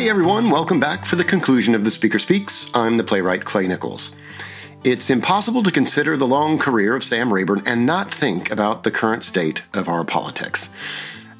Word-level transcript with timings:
Hey 0.00 0.08
everyone, 0.08 0.48
welcome 0.48 0.80
back 0.80 1.04
for 1.04 1.16
the 1.16 1.24
conclusion 1.24 1.74
of 1.74 1.84
The 1.84 1.90
Speaker 1.90 2.18
Speaks. 2.18 2.74
I'm 2.74 2.96
the 2.96 3.04
playwright 3.04 3.44
Clay 3.44 3.68
Nichols. 3.68 4.16
It's 4.82 5.10
impossible 5.10 5.62
to 5.62 5.70
consider 5.70 6.16
the 6.16 6.26
long 6.26 6.58
career 6.58 6.96
of 6.96 7.04
Sam 7.04 7.30
Rayburn 7.30 7.64
and 7.66 7.84
not 7.84 8.10
think 8.10 8.50
about 8.50 8.82
the 8.82 8.90
current 8.90 9.24
state 9.24 9.62
of 9.74 9.90
our 9.90 10.02
politics. 10.02 10.70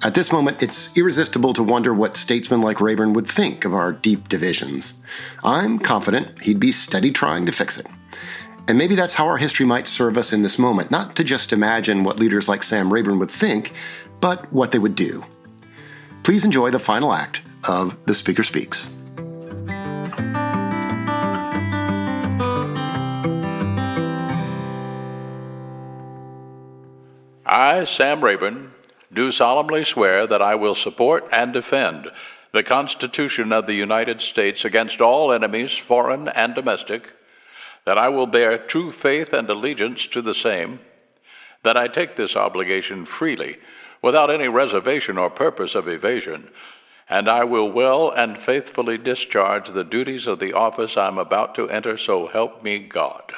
At 0.02 0.14
this 0.14 0.30
moment, 0.30 0.62
it's 0.62 0.94
irresistible 0.94 1.54
to 1.54 1.62
wonder 1.62 1.94
what 1.94 2.18
statesmen 2.18 2.60
like 2.60 2.82
Rayburn 2.82 3.14
would 3.14 3.26
think 3.26 3.64
of 3.64 3.72
our 3.72 3.92
deep 3.92 4.28
divisions. 4.28 5.00
I'm 5.42 5.78
confident 5.78 6.42
he'd 6.42 6.60
be 6.60 6.70
steady 6.70 7.12
trying 7.12 7.46
to 7.46 7.52
fix 7.52 7.78
it. 7.78 7.86
And 8.68 8.76
maybe 8.76 8.94
that's 8.94 9.14
how 9.14 9.26
our 9.26 9.38
history 9.38 9.64
might 9.64 9.88
serve 9.88 10.18
us 10.18 10.34
in 10.34 10.42
this 10.42 10.58
moment, 10.58 10.90
not 10.90 11.16
to 11.16 11.24
just 11.24 11.54
imagine 11.54 12.04
what 12.04 12.18
leaders 12.18 12.46
like 12.46 12.62
Sam 12.62 12.92
Rayburn 12.92 13.18
would 13.20 13.30
think, 13.30 13.72
but 14.20 14.52
what 14.52 14.70
they 14.70 14.78
would 14.78 14.96
do. 14.96 15.24
Please 16.24 16.44
enjoy 16.44 16.70
the 16.70 16.78
final 16.78 17.14
act 17.14 17.40
of 17.68 17.96
The 18.06 18.14
Speaker 18.14 18.42
Speaks. 18.42 18.90
I, 27.46 27.84
Sam 27.84 28.22
Rayburn, 28.22 28.72
do 29.12 29.32
solemnly 29.32 29.84
swear 29.84 30.26
that 30.26 30.40
I 30.40 30.54
will 30.54 30.74
support 30.74 31.28
and 31.32 31.52
defend 31.52 32.10
the 32.52 32.62
Constitution 32.62 33.52
of 33.52 33.66
the 33.66 33.74
United 33.74 34.20
States 34.20 34.64
against 34.64 35.00
all 35.00 35.32
enemies, 35.32 35.76
foreign 35.76 36.28
and 36.28 36.54
domestic, 36.54 37.12
that 37.84 37.98
I 37.98 38.08
will 38.08 38.26
bear 38.26 38.58
true 38.58 38.92
faith 38.92 39.32
and 39.32 39.48
allegiance 39.48 40.06
to 40.06 40.22
the 40.22 40.34
same, 40.34 40.80
that 41.62 41.76
I 41.76 41.88
take 41.88 42.16
this 42.16 42.36
obligation 42.36 43.04
freely, 43.04 43.56
without 44.02 44.30
any 44.30 44.48
reservation 44.48 45.18
or 45.18 45.30
purpose 45.30 45.74
of 45.74 45.88
evasion, 45.88 46.50
and 47.10 47.28
I 47.28 47.42
will 47.42 47.70
well 47.70 48.10
and 48.10 48.38
faithfully 48.38 48.96
discharge 48.96 49.68
the 49.68 49.82
duties 49.82 50.28
of 50.28 50.38
the 50.38 50.52
office 50.52 50.96
I'm 50.96 51.18
about 51.18 51.56
to 51.56 51.68
enter, 51.68 51.98
so 51.98 52.28
help 52.28 52.62
me 52.62 52.78
God. 52.78 53.32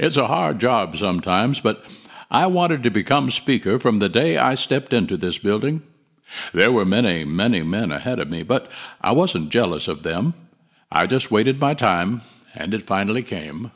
It's 0.00 0.16
a 0.16 0.26
hard 0.26 0.58
job 0.58 0.96
sometimes, 0.96 1.60
but 1.60 1.86
I 2.28 2.48
wanted 2.48 2.82
to 2.82 2.90
become 2.90 3.30
Speaker 3.30 3.78
from 3.78 4.00
the 4.00 4.08
day 4.08 4.36
I 4.36 4.56
stepped 4.56 4.92
into 4.92 5.16
this 5.16 5.38
building. 5.38 5.82
There 6.52 6.72
were 6.72 6.84
many, 6.84 7.24
many 7.24 7.62
men 7.62 7.92
ahead 7.92 8.18
of 8.18 8.28
me, 8.28 8.42
but 8.42 8.68
I 9.00 9.12
wasn't 9.12 9.50
jealous 9.50 9.86
of 9.86 10.02
them. 10.02 10.34
I 10.90 11.06
just 11.06 11.30
waited 11.30 11.60
my 11.60 11.74
time, 11.74 12.22
and 12.52 12.74
it 12.74 12.82
finally 12.82 13.22
came. 13.22 13.70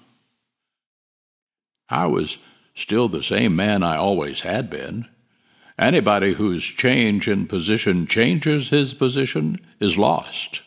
I 1.88 2.06
was 2.06 2.38
still 2.74 3.08
the 3.08 3.22
same 3.22 3.54
man 3.54 3.84
I 3.84 3.96
always 3.96 4.40
had 4.40 4.68
been. 4.68 5.08
Anybody 5.78 6.32
whose 6.32 6.64
change 6.64 7.28
in 7.28 7.46
position 7.46 8.06
changes 8.06 8.70
his 8.70 8.94
position 8.94 9.60
is 9.78 9.98
lost. 9.98 10.62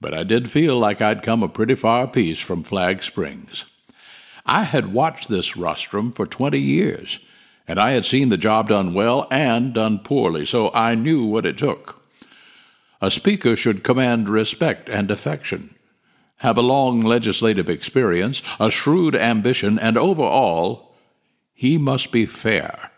But 0.00 0.14
I 0.14 0.22
did 0.22 0.50
feel 0.50 0.78
like 0.78 1.02
I'd 1.02 1.24
come 1.24 1.42
a 1.42 1.48
pretty 1.48 1.74
far 1.74 2.06
piece 2.06 2.38
from 2.38 2.62
Flag 2.62 3.02
Springs. 3.02 3.64
I 4.46 4.62
had 4.62 4.92
watched 4.92 5.28
this 5.28 5.56
rostrum 5.56 6.12
for 6.12 6.26
twenty 6.26 6.60
years, 6.60 7.18
and 7.66 7.80
I 7.80 7.92
had 7.92 8.04
seen 8.04 8.28
the 8.28 8.36
job 8.36 8.68
done 8.68 8.94
well 8.94 9.26
and 9.30 9.74
done 9.74 9.98
poorly, 9.98 10.46
so 10.46 10.70
I 10.72 10.94
knew 10.94 11.24
what 11.24 11.46
it 11.46 11.58
took. 11.58 12.04
A 13.00 13.10
speaker 13.10 13.56
should 13.56 13.82
command 13.82 14.28
respect 14.28 14.88
and 14.88 15.10
affection, 15.10 15.74
have 16.36 16.56
a 16.56 16.62
long 16.62 17.00
legislative 17.00 17.68
experience, 17.68 18.40
a 18.60 18.70
shrewd 18.70 19.16
ambition, 19.16 19.78
and 19.80 19.98
overall, 19.98 20.94
he 21.52 21.76
must 21.76 22.12
be 22.12 22.26
fair. 22.26 22.91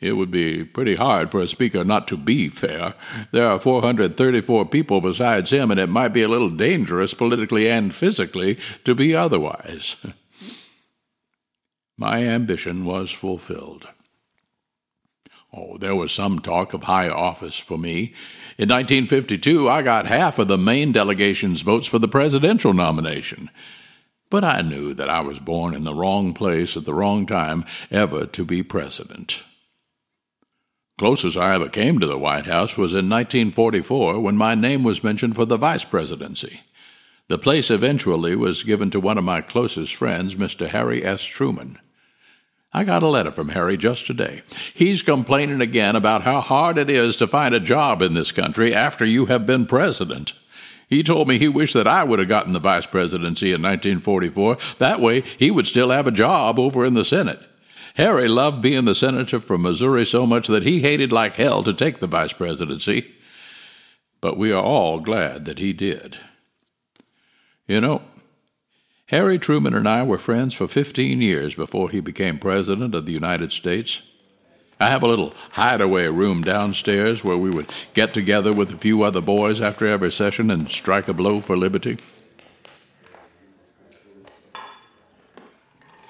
It 0.00 0.12
would 0.12 0.30
be 0.30 0.64
pretty 0.64 0.96
hard 0.96 1.30
for 1.30 1.40
a 1.40 1.48
speaker 1.48 1.84
not 1.84 2.08
to 2.08 2.16
be 2.16 2.48
fair. 2.48 2.94
There 3.32 3.48
are 3.48 3.58
434 3.58 4.66
people 4.66 5.00
besides 5.00 5.50
him, 5.50 5.70
and 5.70 5.80
it 5.80 5.88
might 5.88 6.08
be 6.08 6.22
a 6.22 6.28
little 6.28 6.50
dangerous 6.50 7.14
politically 7.14 7.70
and 7.70 7.94
physically 7.94 8.58
to 8.84 8.94
be 8.94 9.14
otherwise. 9.14 9.96
My 11.96 12.24
ambition 12.24 12.84
was 12.84 13.12
fulfilled. 13.12 13.88
Oh, 15.56 15.78
there 15.78 15.94
was 15.94 16.10
some 16.10 16.40
talk 16.40 16.74
of 16.74 16.82
high 16.82 17.08
office 17.08 17.56
for 17.56 17.78
me. 17.78 18.12
In 18.58 18.68
1952, 18.68 19.68
I 19.68 19.82
got 19.82 20.06
half 20.06 20.40
of 20.40 20.48
the 20.48 20.58
Maine 20.58 20.90
delegation's 20.90 21.62
votes 21.62 21.86
for 21.86 22.00
the 22.00 22.08
presidential 22.08 22.74
nomination. 22.74 23.50
But 24.30 24.42
I 24.42 24.62
knew 24.62 24.94
that 24.94 25.08
I 25.08 25.20
was 25.20 25.38
born 25.38 25.72
in 25.74 25.84
the 25.84 25.94
wrong 25.94 26.34
place 26.34 26.76
at 26.76 26.84
the 26.84 26.94
wrong 26.94 27.24
time 27.24 27.64
ever 27.92 28.26
to 28.26 28.44
be 28.44 28.64
president. 28.64 29.44
Closest 30.96 31.36
I 31.36 31.56
ever 31.56 31.68
came 31.68 31.98
to 31.98 32.06
the 32.06 32.18
White 32.18 32.46
House 32.46 32.76
was 32.76 32.92
in 32.92 33.10
1944 33.10 34.20
when 34.20 34.36
my 34.36 34.54
name 34.54 34.84
was 34.84 35.02
mentioned 35.02 35.34
for 35.34 35.44
the 35.44 35.56
vice 35.56 35.84
presidency. 35.84 36.60
The 37.26 37.36
place 37.36 37.68
eventually 37.68 38.36
was 38.36 38.62
given 38.62 38.90
to 38.92 39.00
one 39.00 39.18
of 39.18 39.24
my 39.24 39.40
closest 39.40 39.96
friends, 39.96 40.36
Mr. 40.36 40.68
Harry 40.68 41.04
S. 41.04 41.24
Truman. 41.24 41.80
I 42.72 42.84
got 42.84 43.02
a 43.02 43.08
letter 43.08 43.32
from 43.32 43.48
Harry 43.48 43.76
just 43.76 44.06
today. 44.06 44.42
He's 44.72 45.02
complaining 45.02 45.60
again 45.60 45.96
about 45.96 46.22
how 46.22 46.40
hard 46.40 46.78
it 46.78 46.88
is 46.88 47.16
to 47.16 47.26
find 47.26 47.56
a 47.56 47.60
job 47.60 48.00
in 48.00 48.14
this 48.14 48.30
country 48.30 48.72
after 48.72 49.04
you 49.04 49.26
have 49.26 49.48
been 49.48 49.66
president. 49.66 50.32
He 50.88 51.02
told 51.02 51.26
me 51.26 51.38
he 51.38 51.48
wished 51.48 51.74
that 51.74 51.88
I 51.88 52.04
would 52.04 52.20
have 52.20 52.28
gotten 52.28 52.52
the 52.52 52.60
vice 52.60 52.86
presidency 52.86 53.48
in 53.48 53.62
1944. 53.62 54.58
That 54.78 55.00
way, 55.00 55.22
he 55.22 55.50
would 55.50 55.66
still 55.66 55.90
have 55.90 56.06
a 56.06 56.12
job 56.12 56.56
over 56.60 56.84
in 56.84 56.94
the 56.94 57.04
Senate. 57.04 57.40
Harry 57.94 58.26
loved 58.26 58.60
being 58.60 58.84
the 58.84 58.94
senator 58.94 59.40
from 59.40 59.62
Missouri 59.62 60.04
so 60.04 60.26
much 60.26 60.48
that 60.48 60.64
he 60.64 60.80
hated 60.80 61.12
like 61.12 61.34
hell 61.34 61.62
to 61.62 61.72
take 61.72 61.98
the 61.98 62.06
vice 62.06 62.32
presidency. 62.32 63.14
But 64.20 64.36
we 64.36 64.52
are 64.52 64.62
all 64.62 64.98
glad 65.00 65.44
that 65.44 65.60
he 65.60 65.72
did. 65.72 66.18
You 67.68 67.80
know, 67.80 68.02
Harry 69.06 69.38
Truman 69.38 69.74
and 69.74 69.88
I 69.88 70.02
were 70.02 70.18
friends 70.18 70.54
for 70.54 70.66
15 70.66 71.20
years 71.20 71.54
before 71.54 71.90
he 71.90 72.00
became 72.00 72.38
President 72.38 72.94
of 72.94 73.06
the 73.06 73.12
United 73.12 73.52
States. 73.52 74.02
I 74.80 74.90
have 74.90 75.04
a 75.04 75.06
little 75.06 75.32
hideaway 75.52 76.08
room 76.08 76.42
downstairs 76.42 77.22
where 77.22 77.36
we 77.36 77.50
would 77.50 77.72
get 77.94 78.12
together 78.12 78.52
with 78.52 78.72
a 78.72 78.78
few 78.78 79.02
other 79.02 79.20
boys 79.20 79.60
after 79.60 79.86
every 79.86 80.10
session 80.10 80.50
and 80.50 80.68
strike 80.68 81.06
a 81.06 81.14
blow 81.14 81.40
for 81.40 81.56
liberty. 81.56 81.98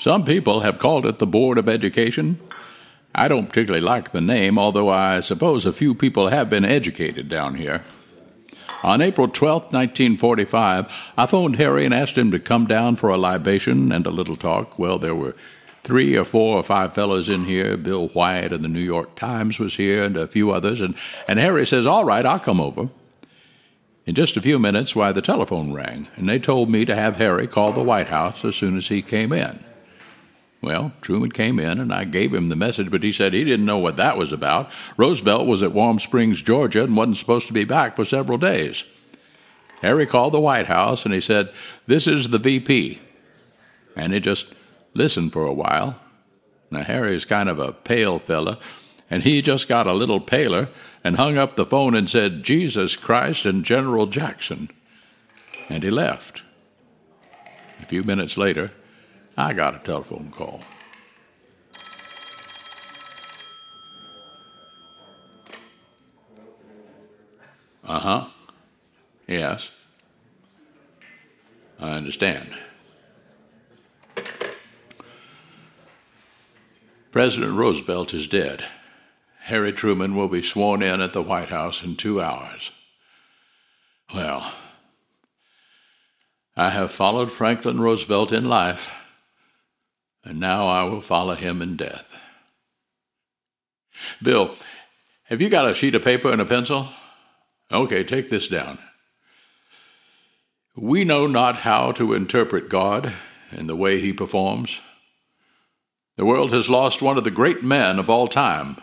Some 0.04 0.26
people 0.26 0.60
have 0.60 0.78
called 0.78 1.06
it 1.06 1.18
the 1.18 1.26
Board 1.26 1.56
of 1.56 1.66
Education. 1.66 2.38
I 3.14 3.26
don't 3.26 3.48
particularly 3.48 3.82
like 3.82 4.10
the 4.10 4.20
name, 4.20 4.58
although 4.58 4.90
I 4.90 5.20
suppose 5.20 5.64
a 5.64 5.72
few 5.72 5.94
people 5.94 6.28
have 6.28 6.50
been 6.50 6.66
educated 6.66 7.30
down 7.30 7.54
here. 7.54 7.82
On 8.82 9.00
April 9.00 9.28
12, 9.28 9.72
1945, 9.72 10.92
I 11.16 11.24
phoned 11.24 11.56
Harry 11.56 11.86
and 11.86 11.94
asked 11.94 12.18
him 12.18 12.30
to 12.32 12.38
come 12.38 12.66
down 12.66 12.96
for 12.96 13.08
a 13.08 13.16
libation 13.16 13.90
and 13.92 14.06
a 14.06 14.10
little 14.10 14.36
talk. 14.36 14.78
Well, 14.78 14.98
there 14.98 15.14
were 15.14 15.34
three 15.82 16.18
or 16.18 16.24
four 16.26 16.58
or 16.58 16.62
five 16.62 16.92
fellows 16.92 17.30
in 17.30 17.46
here. 17.46 17.78
Bill 17.78 18.08
White 18.08 18.52
of 18.52 18.60
the 18.60 18.68
New 18.68 18.80
York 18.80 19.16
Times 19.16 19.58
was 19.58 19.76
here 19.76 20.02
and 20.02 20.18
a 20.18 20.28
few 20.28 20.50
others. 20.50 20.82
And, 20.82 20.96
and 21.26 21.38
Harry 21.38 21.66
says, 21.66 21.86
All 21.86 22.04
right, 22.04 22.26
I'll 22.26 22.38
come 22.38 22.60
over. 22.60 22.90
In 24.04 24.14
just 24.14 24.36
a 24.36 24.42
few 24.42 24.58
minutes, 24.58 24.94
why, 24.94 25.12
the 25.12 25.22
telephone 25.22 25.72
rang, 25.72 26.08
and 26.16 26.28
they 26.28 26.38
told 26.38 26.68
me 26.68 26.84
to 26.84 26.94
have 26.94 27.16
Harry 27.16 27.46
call 27.46 27.72
the 27.72 27.82
White 27.82 28.08
House 28.08 28.44
as 28.44 28.54
soon 28.54 28.76
as 28.76 28.88
he 28.88 29.00
came 29.00 29.32
in. 29.32 29.64
Well, 30.64 30.92
Truman 31.02 31.30
came 31.30 31.58
in 31.58 31.78
and 31.78 31.92
I 31.92 32.04
gave 32.04 32.32
him 32.32 32.48
the 32.48 32.56
message, 32.56 32.90
but 32.90 33.02
he 33.02 33.12
said 33.12 33.34
he 33.34 33.44
didn't 33.44 33.66
know 33.66 33.76
what 33.76 33.98
that 33.98 34.16
was 34.16 34.32
about. 34.32 34.70
Roosevelt 34.96 35.46
was 35.46 35.62
at 35.62 35.72
Warm 35.72 35.98
Springs, 35.98 36.40
Georgia, 36.40 36.84
and 36.84 36.96
wasn't 36.96 37.18
supposed 37.18 37.46
to 37.48 37.52
be 37.52 37.64
back 37.64 37.96
for 37.96 38.04
several 38.06 38.38
days. 38.38 38.84
Harry 39.82 40.06
called 40.06 40.32
the 40.32 40.40
White 40.40 40.64
House 40.64 41.04
and 41.04 41.12
he 41.12 41.20
said, 41.20 41.52
This 41.86 42.06
is 42.06 42.30
the 42.30 42.38
VP. 42.38 42.98
And 43.94 44.14
he 44.14 44.20
just 44.20 44.54
listened 44.94 45.34
for 45.34 45.44
a 45.44 45.52
while. 45.52 46.00
Now, 46.70 46.82
Harry's 46.82 47.26
kind 47.26 47.50
of 47.50 47.58
a 47.58 47.72
pale 47.72 48.18
fella, 48.18 48.58
and 49.10 49.22
he 49.22 49.42
just 49.42 49.68
got 49.68 49.86
a 49.86 49.92
little 49.92 50.18
paler 50.18 50.70
and 51.04 51.16
hung 51.16 51.36
up 51.36 51.56
the 51.56 51.66
phone 51.66 51.94
and 51.94 52.08
said, 52.08 52.42
Jesus 52.42 52.96
Christ 52.96 53.44
and 53.44 53.66
General 53.66 54.06
Jackson. 54.06 54.70
And 55.68 55.82
he 55.82 55.90
left. 55.90 56.42
A 57.82 57.86
few 57.86 58.02
minutes 58.02 58.38
later, 58.38 58.72
I 59.36 59.52
got 59.52 59.74
a 59.74 59.78
telephone 59.78 60.30
call. 60.30 60.62
Uh 67.82 67.98
huh. 67.98 68.26
Yes. 69.26 69.70
I 71.78 71.90
understand. 71.90 72.54
President 77.10 77.52
Roosevelt 77.52 78.14
is 78.14 78.26
dead. 78.26 78.64
Harry 79.40 79.72
Truman 79.72 80.16
will 80.16 80.28
be 80.28 80.42
sworn 80.42 80.82
in 80.82 81.00
at 81.00 81.12
the 81.12 81.22
White 81.22 81.50
House 81.50 81.82
in 81.82 81.96
two 81.96 82.20
hours. 82.20 82.70
Well, 84.14 84.54
I 86.56 86.70
have 86.70 86.90
followed 86.90 87.30
Franklin 87.30 87.80
Roosevelt 87.80 88.32
in 88.32 88.48
life 88.48 88.90
and 90.24 90.40
now 90.40 90.66
I 90.66 90.84
will 90.84 91.00
follow 91.00 91.34
him 91.34 91.62
in 91.62 91.76
death. 91.76 92.16
Bill, 94.22 94.56
have 95.24 95.40
you 95.40 95.48
got 95.48 95.68
a 95.68 95.74
sheet 95.74 95.94
of 95.94 96.02
paper 96.02 96.30
and 96.30 96.40
a 96.40 96.46
pencil? 96.46 96.88
Okay, 97.70 98.04
take 98.04 98.30
this 98.30 98.48
down. 98.48 98.78
We 100.76 101.04
know 101.04 101.26
not 101.26 101.56
how 101.56 101.92
to 101.92 102.14
interpret 102.14 102.68
God 102.68 103.12
and 103.50 103.68
the 103.68 103.76
way 103.76 104.00
he 104.00 104.12
performs. 104.12 104.80
The 106.16 106.24
world 106.24 106.52
has 106.52 106.68
lost 106.68 107.02
one 107.02 107.16
of 107.16 107.24
the 107.24 107.30
great 107.30 107.62
men 107.62 107.98
of 107.98 108.10
all 108.10 108.26
time. 108.26 108.76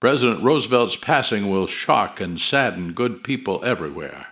President 0.00 0.42
Roosevelt's 0.42 0.96
passing 0.96 1.50
will 1.50 1.66
shock 1.66 2.20
and 2.20 2.40
sadden 2.40 2.92
good 2.92 3.22
people 3.22 3.64
everywhere. 3.64 4.28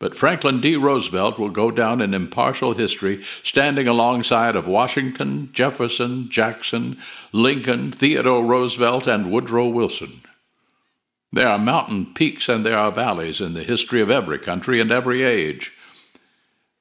But 0.00 0.16
Franklin 0.16 0.60
D. 0.60 0.76
Roosevelt 0.76 1.38
will 1.38 1.50
go 1.50 1.70
down 1.70 2.00
in 2.00 2.14
impartial 2.14 2.74
history, 2.74 3.22
standing 3.42 3.86
alongside 3.86 4.56
of 4.56 4.66
Washington, 4.66 5.50
Jefferson, 5.52 6.28
Jackson, 6.30 6.98
Lincoln, 7.32 7.92
Theodore 7.92 8.44
Roosevelt, 8.44 9.06
and 9.06 9.30
Woodrow 9.30 9.68
Wilson. 9.68 10.20
There 11.32 11.48
are 11.48 11.58
mountain 11.58 12.12
peaks 12.14 12.48
and 12.48 12.64
there 12.64 12.78
are 12.78 12.92
valleys 12.92 13.40
in 13.40 13.54
the 13.54 13.64
history 13.64 14.00
of 14.00 14.10
every 14.10 14.38
country 14.38 14.80
and 14.80 14.92
every 14.92 15.22
age. 15.22 15.72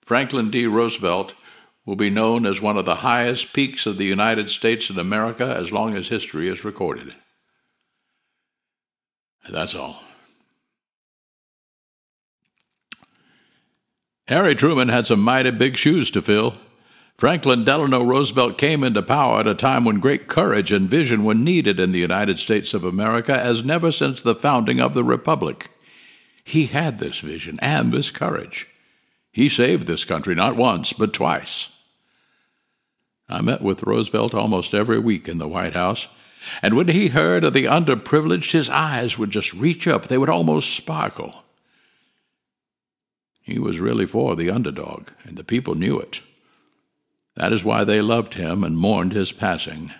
Franklin 0.01 0.51
D. 0.51 0.67
Roosevelt 0.67 1.33
will 1.85 1.95
be 1.95 2.09
known 2.09 2.45
as 2.45 2.61
one 2.61 2.77
of 2.77 2.85
the 2.85 2.95
highest 2.95 3.53
peaks 3.53 3.85
of 3.85 3.97
the 3.97 4.05
United 4.05 4.49
States 4.49 4.89
and 4.89 4.99
America 4.99 5.55
as 5.57 5.71
long 5.71 5.95
as 5.95 6.07
history 6.07 6.47
is 6.47 6.63
recorded. 6.63 7.15
That's 9.49 9.75
all. 9.75 10.03
Harry 14.33 14.55
Truman 14.55 14.89
had 14.89 15.05
some 15.05 15.19
mighty 15.19 15.51
big 15.51 15.77
shoes 15.77 16.09
to 16.09 16.19
fill. 16.19 16.55
Franklin 17.19 17.63
Delano 17.63 18.03
Roosevelt 18.03 18.57
came 18.57 18.83
into 18.83 19.03
power 19.03 19.41
at 19.41 19.45
a 19.47 19.53
time 19.53 19.85
when 19.85 19.99
great 19.99 20.27
courage 20.27 20.71
and 20.71 20.89
vision 20.89 21.23
were 21.23 21.35
needed 21.35 21.79
in 21.79 21.91
the 21.91 21.99
United 21.99 22.39
States 22.39 22.73
of 22.73 22.83
America 22.83 23.39
as 23.39 23.63
never 23.63 23.91
since 23.91 24.23
the 24.23 24.33
founding 24.33 24.81
of 24.81 24.95
the 24.95 25.03
Republic. 25.03 25.69
He 26.43 26.65
had 26.65 26.97
this 26.97 27.19
vision 27.19 27.59
and 27.61 27.91
this 27.91 28.09
courage. 28.09 28.67
He 29.31 29.49
saved 29.49 29.85
this 29.85 30.03
country 30.03 30.33
not 30.33 30.55
once, 30.55 30.93
but 30.93 31.13
twice. 31.13 31.67
I 33.29 33.41
met 33.41 33.61
with 33.61 33.83
Roosevelt 33.83 34.33
almost 34.33 34.73
every 34.73 34.97
week 34.97 35.29
in 35.29 35.37
the 35.37 35.47
White 35.47 35.75
House, 35.75 36.07
and 36.63 36.73
when 36.73 36.87
he 36.87 37.09
heard 37.09 37.43
of 37.43 37.53
the 37.53 37.65
underprivileged, 37.65 38.51
his 38.51 38.67
eyes 38.67 39.15
would 39.15 39.29
just 39.29 39.53
reach 39.53 39.87
up, 39.87 40.07
they 40.07 40.17
would 40.17 40.27
almost 40.27 40.75
sparkle. 40.75 41.42
He 43.43 43.59
was 43.59 43.79
really 43.79 44.05
for 44.05 44.35
the 44.35 44.49
underdog, 44.49 45.09
and 45.25 45.37
the 45.37 45.43
people 45.43 45.75
knew 45.75 45.99
it. 45.99 46.21
That 47.35 47.51
is 47.51 47.63
why 47.63 47.83
they 47.83 48.01
loved 48.01 48.35
him 48.35 48.63
and 48.63 48.77
mourned 48.77 49.11
his 49.11 49.33
passing. 49.33 49.91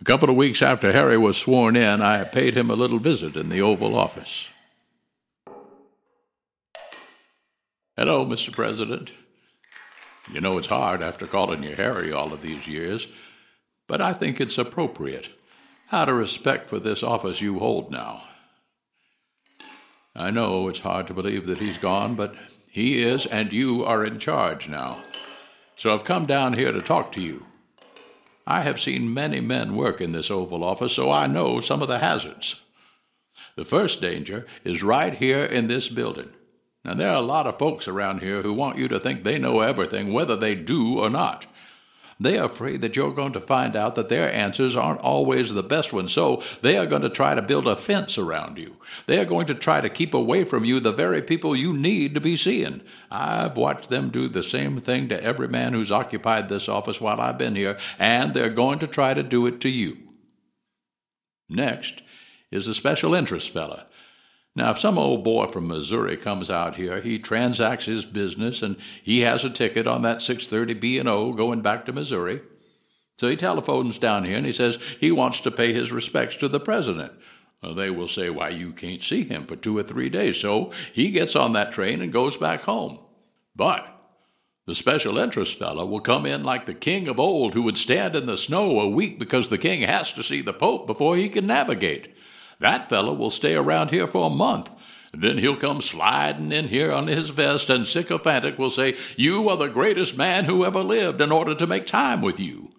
A 0.00 0.04
couple 0.04 0.28
of 0.28 0.36
weeks 0.36 0.60
after 0.60 0.92
Harry 0.92 1.16
was 1.16 1.36
sworn 1.36 1.76
in, 1.76 2.02
I 2.02 2.24
paid 2.24 2.56
him 2.56 2.68
a 2.68 2.74
little 2.74 2.98
visit 2.98 3.36
in 3.36 3.48
the 3.48 3.62
Oval 3.62 3.96
Office. 3.96 4.48
Hello, 7.96 8.26
Mr. 8.26 8.52
President. 8.52 9.12
You 10.32 10.40
know 10.40 10.58
it's 10.58 10.66
hard 10.66 11.02
after 11.02 11.26
calling 11.26 11.62
you 11.62 11.74
Harry 11.74 12.12
all 12.12 12.32
of 12.32 12.42
these 12.42 12.66
years, 12.66 13.08
but 13.86 14.00
I 14.00 14.12
think 14.12 14.40
it's 14.40 14.58
appropriate 14.58 15.30
out 15.90 16.08
of 16.08 16.16
respect 16.16 16.68
for 16.68 16.78
this 16.78 17.02
office 17.02 17.40
you 17.40 17.58
hold 17.58 17.90
now. 17.90 18.24
I 20.18 20.32
know 20.32 20.66
it's 20.66 20.80
hard 20.80 21.06
to 21.06 21.14
believe 21.14 21.46
that 21.46 21.58
he's 21.58 21.78
gone, 21.78 22.16
but 22.16 22.34
he 22.68 23.00
is, 23.00 23.24
and 23.24 23.52
you 23.52 23.84
are 23.84 24.04
in 24.04 24.18
charge 24.18 24.68
now. 24.68 24.98
So 25.76 25.94
I've 25.94 26.02
come 26.02 26.26
down 26.26 26.54
here 26.54 26.72
to 26.72 26.80
talk 26.82 27.12
to 27.12 27.22
you. 27.22 27.46
I 28.44 28.62
have 28.62 28.80
seen 28.80 29.14
many 29.14 29.40
men 29.40 29.76
work 29.76 30.00
in 30.00 30.10
this 30.10 30.28
Oval 30.28 30.64
Office, 30.64 30.92
so 30.92 31.08
I 31.08 31.28
know 31.28 31.60
some 31.60 31.82
of 31.82 31.88
the 31.88 32.00
hazards. 32.00 32.56
The 33.54 33.64
first 33.64 34.00
danger 34.00 34.44
is 34.64 34.82
right 34.82 35.14
here 35.14 35.44
in 35.44 35.68
this 35.68 35.88
building. 35.88 36.32
Now, 36.84 36.94
there 36.94 37.10
are 37.10 37.22
a 37.22 37.26
lot 37.26 37.46
of 37.46 37.56
folks 37.56 37.86
around 37.86 38.20
here 38.20 38.42
who 38.42 38.52
want 38.52 38.76
you 38.76 38.88
to 38.88 38.98
think 38.98 39.22
they 39.22 39.38
know 39.38 39.60
everything, 39.60 40.12
whether 40.12 40.34
they 40.34 40.56
do 40.56 40.98
or 40.98 41.10
not. 41.10 41.46
They 42.20 42.36
are 42.36 42.46
afraid 42.46 42.80
that 42.80 42.96
you're 42.96 43.12
going 43.12 43.32
to 43.34 43.40
find 43.40 43.76
out 43.76 43.94
that 43.94 44.08
their 44.08 44.32
answers 44.32 44.74
aren't 44.74 45.00
always 45.00 45.54
the 45.54 45.62
best 45.62 45.92
ones, 45.92 46.12
so 46.12 46.42
they 46.62 46.76
are 46.76 46.86
going 46.86 47.02
to 47.02 47.08
try 47.08 47.36
to 47.36 47.42
build 47.42 47.68
a 47.68 47.76
fence 47.76 48.18
around 48.18 48.58
you. 48.58 48.76
They 49.06 49.20
are 49.20 49.24
going 49.24 49.46
to 49.46 49.54
try 49.54 49.80
to 49.80 49.88
keep 49.88 50.14
away 50.14 50.42
from 50.44 50.64
you 50.64 50.80
the 50.80 50.92
very 50.92 51.22
people 51.22 51.54
you 51.54 51.72
need 51.72 52.14
to 52.16 52.20
be 52.20 52.36
seeing. 52.36 52.82
I've 53.08 53.56
watched 53.56 53.88
them 53.88 54.10
do 54.10 54.28
the 54.28 54.42
same 54.42 54.80
thing 54.80 55.08
to 55.10 55.22
every 55.22 55.46
man 55.46 55.74
who's 55.74 55.92
occupied 55.92 56.48
this 56.48 56.68
office 56.68 57.00
while 57.00 57.20
I've 57.20 57.38
been 57.38 57.54
here, 57.54 57.78
and 58.00 58.34
they're 58.34 58.50
going 58.50 58.80
to 58.80 58.88
try 58.88 59.14
to 59.14 59.22
do 59.22 59.46
it 59.46 59.60
to 59.60 59.68
you. 59.68 59.96
Next 61.48 62.02
is 62.50 62.66
a 62.66 62.74
special 62.74 63.14
interest 63.14 63.50
fella 63.50 63.86
now, 64.58 64.72
if 64.72 64.78
some 64.78 64.98
old 64.98 65.22
boy 65.22 65.46
from 65.46 65.68
Missouri 65.68 66.16
comes 66.16 66.50
out 66.50 66.74
here, 66.74 67.00
he 67.00 67.18
transacts 67.18 67.86
his 67.86 68.04
business 68.04 68.60
and 68.60 68.76
he 69.02 69.20
has 69.20 69.44
a 69.44 69.50
ticket 69.50 69.86
on 69.86 70.02
that 70.02 70.20
630 70.20 70.74
B&O 70.74 71.32
going 71.32 71.60
back 71.60 71.86
to 71.86 71.92
Missouri. 71.92 72.40
So 73.18 73.28
he 73.28 73.36
telephones 73.36 73.98
down 73.98 74.24
here 74.24 74.36
and 74.36 74.46
he 74.46 74.52
says 74.52 74.78
he 74.98 75.12
wants 75.12 75.40
to 75.40 75.52
pay 75.52 75.72
his 75.72 75.92
respects 75.92 76.36
to 76.38 76.48
the 76.48 76.58
president. 76.58 77.12
Well, 77.62 77.74
they 77.74 77.90
will 77.90 78.08
say, 78.08 78.30
Why, 78.30 78.48
you 78.48 78.72
can't 78.72 79.02
see 79.02 79.22
him 79.22 79.46
for 79.46 79.54
two 79.54 79.78
or 79.78 79.84
three 79.84 80.08
days. 80.08 80.38
So 80.38 80.72
he 80.92 81.12
gets 81.12 81.36
on 81.36 81.52
that 81.52 81.72
train 81.72 82.02
and 82.02 82.12
goes 82.12 82.36
back 82.36 82.62
home. 82.62 82.98
But 83.54 83.86
the 84.66 84.74
special 84.74 85.18
interest 85.18 85.58
fellow 85.58 85.86
will 85.86 86.00
come 86.00 86.26
in 86.26 86.42
like 86.42 86.66
the 86.66 86.74
king 86.74 87.06
of 87.06 87.20
old 87.20 87.54
who 87.54 87.62
would 87.62 87.78
stand 87.78 88.16
in 88.16 88.26
the 88.26 88.36
snow 88.36 88.80
a 88.80 88.88
week 88.88 89.20
because 89.20 89.48
the 89.48 89.58
king 89.58 89.82
has 89.82 90.12
to 90.14 90.22
see 90.22 90.40
the 90.40 90.52
pope 90.52 90.86
before 90.88 91.16
he 91.16 91.28
can 91.28 91.46
navigate. 91.46 92.14
That 92.60 92.88
fellow 92.88 93.14
will 93.14 93.30
stay 93.30 93.54
around 93.54 93.90
here 93.90 94.06
for 94.06 94.26
a 94.26 94.34
month. 94.34 94.70
Then 95.12 95.38
he'll 95.38 95.56
come 95.56 95.80
sliding 95.80 96.52
in 96.52 96.68
here 96.68 96.92
on 96.92 97.06
his 97.06 97.30
vest, 97.30 97.70
and 97.70 97.86
sycophantic 97.86 98.58
will 98.58 98.70
say, 98.70 98.96
You 99.16 99.48
are 99.48 99.56
the 99.56 99.68
greatest 99.68 100.16
man 100.16 100.44
who 100.44 100.64
ever 100.64 100.82
lived 100.82 101.20
in 101.20 101.32
order 101.32 101.54
to 101.54 101.66
make 101.66 101.86
time 101.86 102.20
with 102.20 102.38
you. 102.38 102.70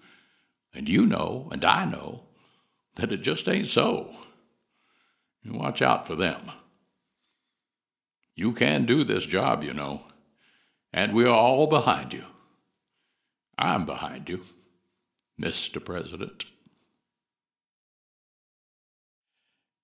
And 0.74 0.88
you 0.88 1.06
know, 1.06 1.50
and 1.52 1.66
I 1.66 1.86
know, 1.86 2.24
that 2.96 3.12
it 3.12 3.22
just 3.22 3.48
ain't 3.48 3.68
so. 3.68 4.14
Watch 5.46 5.82
out 5.82 6.06
for 6.06 6.16
them. 6.16 6.52
You 8.36 8.52
can 8.54 8.86
do 8.86 9.04
this 9.04 9.26
job, 9.26 9.64
you 9.64 9.74
know, 9.74 10.04
and 10.94 11.14
we 11.14 11.26
are 11.26 11.36
all 11.36 11.68
behind 11.68 12.14
you. 12.14 12.24
I'm 13.58 13.86
behind 13.86 14.30
you, 14.30 14.46
Mr. 15.42 15.84
President. 15.84 16.46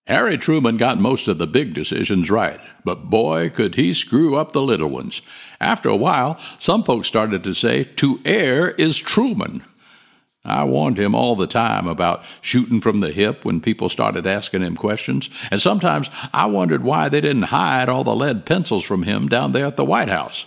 Harry 0.07 0.37
Truman 0.37 0.77
got 0.77 0.99
most 0.99 1.27
of 1.27 1.39
the 1.39 1.47
big 1.47 1.73
decisions 1.73 2.29
right, 2.29 2.59
but 2.83 3.09
boy, 3.09 3.49
could 3.49 3.73
he 3.73 3.91
screw 3.91 4.35
up 4.35 4.51
the 4.51 4.61
little 4.61 4.89
ones. 4.89 5.23
After 5.59 5.89
a 5.89 5.95
while, 5.95 6.37
some 6.59 6.83
folks 6.83 7.07
started 7.07 7.43
to 7.43 7.55
say, 7.55 7.85
To 7.95 8.19
err 8.23 8.69
is 8.71 8.97
Truman. 8.97 9.63
I 10.43 10.63
warned 10.65 10.99
him 10.99 11.15
all 11.15 11.35
the 11.35 11.47
time 11.47 11.87
about 11.87 12.23
shooting 12.39 12.81
from 12.81 12.99
the 12.99 13.11
hip 13.11 13.43
when 13.43 13.61
people 13.61 13.89
started 13.89 14.27
asking 14.27 14.61
him 14.61 14.75
questions, 14.75 15.27
and 15.49 15.59
sometimes 15.59 16.11
I 16.31 16.45
wondered 16.45 16.83
why 16.83 17.09
they 17.09 17.19
didn't 17.21 17.43
hide 17.43 17.89
all 17.89 18.03
the 18.03 18.15
lead 18.15 18.45
pencils 18.45 18.85
from 18.85 19.03
him 19.03 19.27
down 19.27 19.53
there 19.53 19.65
at 19.65 19.75
the 19.75 19.83
White 19.83 20.09
House. 20.09 20.45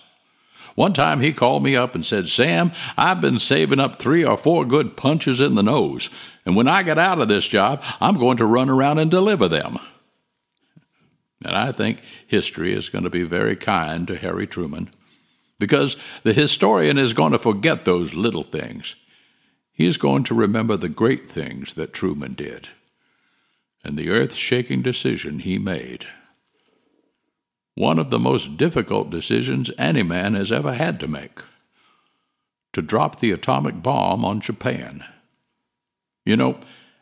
One 0.77 0.93
time 0.93 1.21
he 1.21 1.33
called 1.33 1.65
me 1.65 1.75
up 1.75 1.97
and 1.97 2.07
said, 2.07 2.29
Sam, 2.29 2.71
I've 2.97 3.21
been 3.21 3.41
saving 3.41 3.81
up 3.81 3.99
three 3.99 4.25
or 4.25 4.37
four 4.37 4.65
good 4.65 4.97
punches 4.97 5.41
in 5.41 5.57
the 5.57 5.63
nose, 5.65 6.09
and 6.49 6.57
when 6.57 6.67
I 6.67 6.83
get 6.83 6.97
out 6.97 7.21
of 7.21 7.29
this 7.29 7.47
job, 7.47 7.83
I'm 8.01 8.17
going 8.17 8.39
to 8.39 8.47
run 8.47 8.71
around 8.71 9.01
and 9.01 9.11
deliver 9.11 9.49
them. 9.49 9.79
And 11.45 11.55
I 11.55 11.73
think 11.73 12.01
history 12.27 12.73
is 12.73 12.89
going 12.89 13.05
to 13.05 13.11
be 13.11 13.23
very 13.23 13.55
kind 13.55 14.09
to 14.09 14.17
Harry 14.17 14.47
Truman 14.47 14.89
because 15.59 15.99
the 16.23 16.33
historian 16.33 16.97
is 16.97 17.13
going 17.13 17.33
to 17.33 17.39
forget 17.39 17.85
those 17.85 18.15
little 18.15 18.45
things. 18.45 18.97
He 19.75 19.85
is 19.85 19.99
going 19.99 20.25
to 20.25 20.35
remember 20.35 20.79
the 20.79 20.89
great 20.89 21.29
things 21.29 21.75
that 21.75 21.93
Truman 21.93 22.33
did 22.33 22.71
and 23.85 23.99
the 23.99 24.09
earth 24.09 24.33
shaking 24.33 24.81
decision 24.81 25.41
he 25.41 25.59
made 25.59 26.07
one 27.75 27.99
of 27.99 28.09
the 28.09 28.19
most 28.19 28.57
difficult 28.57 29.11
decisions 29.11 29.71
any 29.77 30.03
man 30.03 30.33
has 30.33 30.51
ever 30.51 30.73
had 30.73 30.99
to 31.01 31.09
make 31.09 31.43
to 32.73 32.81
drop 32.81 33.21
the 33.21 33.33
atomic 33.33 33.83
bomb 33.83 34.25
on 34.25 34.41
Japan. 34.41 35.05
You 36.29 36.37
know, 36.37 36.59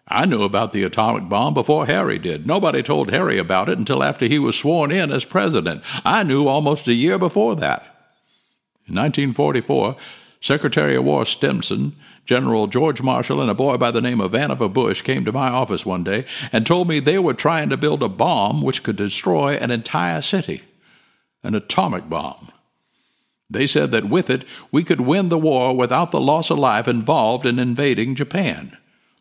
I 0.07 0.25
knew 0.25 0.45
about 0.45 0.71
the 0.71 0.85
atomic 0.85 1.29
bomb 1.29 1.53
before 1.53 1.87
Harry 1.87 2.17
did. 2.17 2.47
Nobody 2.47 2.81
told 2.81 3.11
Harry 3.11 3.39
about 3.39 3.69
it 3.69 3.77
until 3.77 4.05
after 4.05 4.27
he 4.27 4.39
was 4.39 4.55
sworn 4.55 4.93
in 4.93 5.11
as 5.11 5.25
president. 5.25 5.83
I 6.05 6.23
knew 6.23 6.47
almost 6.47 6.87
a 6.87 6.95
year 6.95 7.19
before 7.19 7.57
that. 7.57 7.83
In 8.87 8.95
1944, 8.95 9.97
Secretary 10.41 10.95
of 10.95 11.03
War 11.03 11.27
Stimson, 11.27 11.97
General 12.25 12.69
George 12.69 13.03
Marshall, 13.03 13.41
and 13.41 13.51
a 13.51 13.55
boy 13.55 13.77
by 13.77 13.91
the 13.91 14.01
name 14.01 14.21
of 14.21 14.31
Vannevar 14.31 14.73
Bush 14.73 15.03
came 15.03 15.25
to 15.25 15.33
my 15.33 15.49
office 15.49 15.85
one 15.85 16.05
day 16.05 16.25
and 16.53 16.65
told 16.65 16.87
me 16.87 17.01
they 17.01 17.19
were 17.19 17.35
trying 17.35 17.69
to 17.71 17.77
build 17.77 18.05
a 18.05 18.09
bomb 18.09 18.63
which 18.63 18.85
could 18.85 18.95
destroy 18.95 19.55
an 19.55 19.73
entire 19.73 20.23
city 20.23 20.63
an 21.43 21.57
atomic 21.57 22.09
bomb. 22.09 22.53
They 23.51 23.67
said 23.67 23.91
that 23.91 24.09
with 24.09 24.31
it 24.31 24.45
we 24.71 24.85
could 24.85 25.01
win 25.01 25.31
the 25.31 25.39
war 25.39 25.77
without 25.77 26.13
the 26.13 26.21
loss 26.21 26.49
of 26.49 26.59
life 26.59 26.87
involved 26.87 27.45
in 27.45 27.59
invading 27.59 28.15
Japan. 28.15 28.77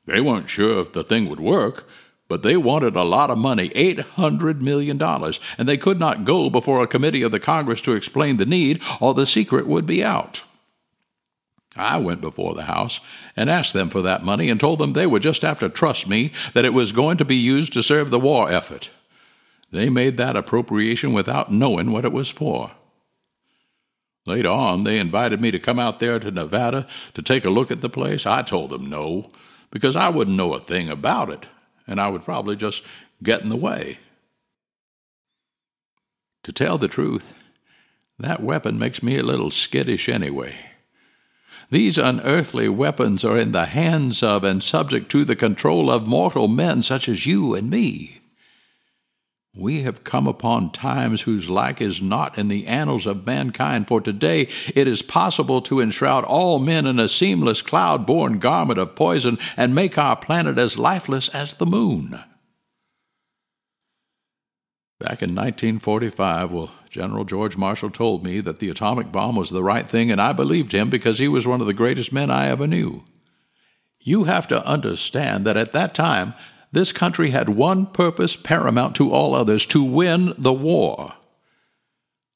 They 0.05 0.21
weren't 0.21 0.50
sure 0.50 0.79
if 0.79 0.93
the 0.93 1.03
thing 1.03 1.29
would 1.29 1.39
work, 1.39 1.88
But 2.27 2.41
they 2.41 2.57
wanted 2.57 2.95
a 2.95 3.03
lot 3.03 3.29
of 3.29 3.38
money, 3.38 3.69
$800 3.69 4.59
million, 4.59 5.00
and 5.01 5.69
they 5.69 5.77
could 5.77 6.00
not 6.00 6.25
go 6.25 6.50
before 6.50 6.81
a 6.81 6.88
committee 6.88 7.21
of 7.21 7.31
the 7.31 7.39
Congress 7.39 7.81
to 7.81 7.93
explain 7.93 8.38
the 8.38 8.45
need, 8.45 8.81
or 9.00 9.13
the 9.13 9.27
secret 9.27 9.67
would 9.67 9.85
be 9.85 10.03
out. 10.03 10.43
I 11.77 11.97
went 11.97 12.21
before 12.21 12.55
the 12.55 12.63
House 12.63 13.00
and 13.35 13.50
asked 13.50 13.74
them 13.74 13.89
for 13.89 14.01
that 14.01 14.24
money 14.24 14.50
and 14.50 14.59
told 14.59 14.79
them 14.79 14.93
they 14.93 15.05
would 15.05 15.21
just 15.21 15.41
have 15.41 15.59
to 15.59 15.69
trust 15.69 16.07
me 16.07 16.31
that 16.53 16.65
it 16.65 16.74
was 16.74 16.93
going 16.93 17.17
to 17.17 17.25
be 17.25 17.35
used 17.35 17.74
to 17.74 17.83
serve 17.83 18.09
the 18.09 18.19
war 18.19 18.50
effort. 18.50 18.89
They 19.71 19.89
made 19.89 20.17
that 20.17 20.38
appropriation 20.38 21.12
without 21.12 21.51
knowing 21.51 21.91
what 21.91 22.05
it 22.05 22.13
was 22.13 22.29
for. 22.29 22.71
Later 24.25 24.50
on, 24.50 24.83
they 24.83 24.97
invited 24.97 25.41
me 25.41 25.51
to 25.51 25.59
come 25.59 25.77
out 25.77 26.00
there 26.00 26.17
to 26.17 26.31
Nevada 26.31 26.88
to 27.13 27.21
take 27.21 27.45
a 27.45 27.50
look 27.50 27.69
at 27.71 27.81
the 27.81 27.89
place. 27.89 28.25
I 28.25 28.41
told 28.41 28.71
them 28.71 28.89
no, 28.89 29.29
because 29.75 29.98
I 29.98 30.08
wouldn't 30.08 30.38
know 30.38 30.53
a 30.53 30.60
thing 30.62 30.88
about 30.88 31.29
it, 31.29 31.48
and 31.86 32.00
I 32.00 32.08
would 32.08 32.24
probably 32.24 32.55
just 32.55 32.82
get 33.22 33.41
in 33.41 33.50
the 33.50 33.58
way. 33.58 33.98
To 36.44 36.53
tell 36.53 36.77
the 36.77 36.88
truth, 36.88 37.38
that 38.17 38.41
weapon 38.41 38.79
makes 38.79 39.03
me 39.03 39.17
a 39.17 39.24
little 39.24 39.51
skittish 39.51 40.08
anyway. 40.08 40.55
These 41.70 41.98
unearthly 41.98 42.70
weapons 42.70 43.25
are 43.25 43.38
in 43.38 43.51
the 43.51 43.65
hands 43.65 44.24
of 44.24 44.46
and 44.46 44.63
subject 44.63 45.12
to 45.12 45.25
the 45.25 45.36
control 45.36 45.91
of 45.91 46.08
mortal 46.08 46.48
men 46.48 46.82
such 46.82 47.10
as 47.10 47.25
you 47.25 47.53
and 47.53 47.70
me. 47.70 48.22
We 49.57 49.83
have 49.83 50.03
come 50.03 50.27
upon 50.27 50.71
times 50.71 51.21
whose 51.21 51.50
like 51.50 51.79
is 51.79 52.01
not 52.01 52.38
in 52.38 52.50
the 52.50 52.67
annals 52.67 53.05
of 53.05 53.25
mankind, 53.25 53.88
for 53.88 54.01
today 54.01 54.50
it 54.75 54.85
is 54.85 55.01
possible 55.01 55.62
to 55.62 55.79
enshroud 55.79 56.25
all 56.25 56.59
men 56.59 56.85
in 56.85 57.00
a 57.00 57.07
seamless 57.07 57.62
cloud 57.62 58.05
born 58.05 58.39
garment 58.39 58.77
of 58.77 58.95
poison 58.95 59.39
and 59.55 59.74
make 59.74 59.97
our 59.97 60.17
planet 60.17 60.57
as 60.57 60.77
lifeless 60.77 61.29
as 61.29 61.53
the 61.53 61.65
moon. 61.65 62.19
Back 65.00 65.21
in 65.21 65.33
1945, 65.33 66.51
well, 66.51 66.71
General 66.89 67.24
George 67.24 67.55
Marshall 67.55 67.91
told 67.91 68.25
me 68.25 68.41
that 68.41 68.59
the 68.59 68.69
atomic 68.69 69.12
bomb 69.12 69.38
was 69.38 69.51
the 69.51 69.63
right 69.63 69.88
thing, 69.88 70.12
and 70.12 70.21
I 70.21 70.33
believed 70.33 70.74
him 70.74 70.89
because 70.89 71.19
he 71.19 71.27
was 71.29 71.47
one 71.47 71.62
of 71.62 71.67
the 71.67 71.74
greatest 71.74 72.12
men 72.12 72.29
I 72.29 72.47
ever 72.47 72.67
knew. 72.67 73.03
You 74.01 74.25
have 74.25 74.47
to 74.50 74.65
understand 74.65 75.45
that 75.45 75.57
at 75.57 75.71
that 75.71 75.95
time, 75.95 76.33
this 76.75 76.91
country 76.91 77.29
had 77.29 77.48
one 77.48 77.86
purpose 77.86 78.36
paramount 78.36 78.98
to 78.98 79.10
all 79.10 79.34
others 79.34 79.65
to 79.65 79.82
win 79.82 80.34
the 80.38 80.51
war. 80.51 81.13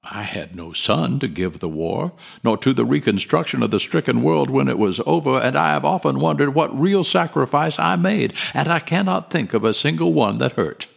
I 0.01 0.24
had 0.24 0.55
no 0.55 0.72
son 0.72 1.19
to 1.19 1.27
give 1.27 1.60
the 1.60 1.67
war, 1.67 2.13
nor 2.41 2.58
to 2.60 2.74
the 2.74 2.86
reconstruction 2.86 3.62
of 3.62 3.69
the 3.69 3.81
stricken 3.81 4.24
world 4.24 4.50
when 4.50 4.69
it 4.69 4.77
was 4.77 5.01
over, 5.05 5.38
and 5.38 5.58
I 5.58 5.74
have 5.74 5.84
often 5.84 6.22
wondered 6.22 6.55
what 6.55 6.79
real 6.79 7.03
sacrifice 7.03 7.77
I 7.77 7.98
made, 7.98 8.34
and 8.53 8.69
I 8.69 8.79
cannot 8.79 9.29
think 9.29 9.53
of 9.53 9.65
a 9.65 9.74
single 9.74 10.13
one 10.13 10.38
that 10.38 10.53
hurt. 10.53 10.88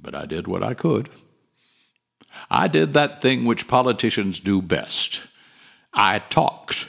But 0.00 0.14
I 0.14 0.24
did 0.24 0.48
what 0.48 0.62
I 0.62 0.72
could. 0.72 1.10
I 2.50 2.68
did 2.68 2.94
that 2.94 3.20
thing 3.20 3.44
which 3.44 3.68
politicians 3.68 4.40
do 4.40 4.62
best. 4.62 5.20
I 5.92 6.20
talked. 6.20 6.88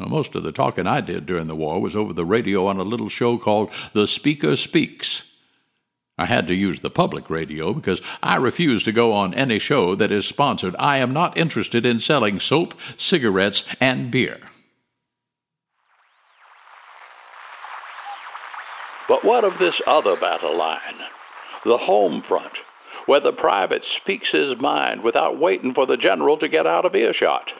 Now, 0.00 0.06
most 0.06 0.34
of 0.34 0.42
the 0.42 0.50
talking 0.50 0.86
I 0.86 1.02
did 1.02 1.26
during 1.26 1.46
the 1.46 1.54
war 1.54 1.78
was 1.78 1.94
over 1.94 2.14
the 2.14 2.24
radio 2.24 2.66
on 2.66 2.78
a 2.78 2.82
little 2.82 3.10
show 3.10 3.36
called 3.36 3.70
The 3.92 4.08
Speaker 4.08 4.56
Speaks. 4.56 5.30
I 6.16 6.24
had 6.24 6.46
to 6.46 6.54
use 6.54 6.80
the 6.80 6.88
public 6.88 7.28
radio 7.28 7.74
because 7.74 8.00
I 8.22 8.36
refuse 8.36 8.82
to 8.84 8.92
go 8.92 9.12
on 9.12 9.34
any 9.34 9.58
show 9.58 9.94
that 9.94 10.10
is 10.10 10.26
sponsored. 10.26 10.74
I 10.78 10.98
am 10.98 11.12
not 11.12 11.36
interested 11.36 11.84
in 11.84 12.00
selling 12.00 12.40
soap, 12.40 12.74
cigarettes, 12.96 13.64
and 13.78 14.10
beer. 14.10 14.38
But 19.06 19.22
what 19.22 19.44
of 19.44 19.58
this 19.58 19.82
other 19.86 20.16
battle 20.16 20.56
line? 20.56 20.80
The 21.64 21.76
home 21.76 22.22
front, 22.22 22.52
where 23.04 23.20
the 23.20 23.32
private 23.32 23.84
speaks 23.84 24.30
his 24.30 24.58
mind 24.58 25.02
without 25.02 25.38
waiting 25.38 25.74
for 25.74 25.84
the 25.84 25.98
general 25.98 26.38
to 26.38 26.48
get 26.48 26.66
out 26.66 26.86
of 26.86 26.94
earshot. 26.94 27.52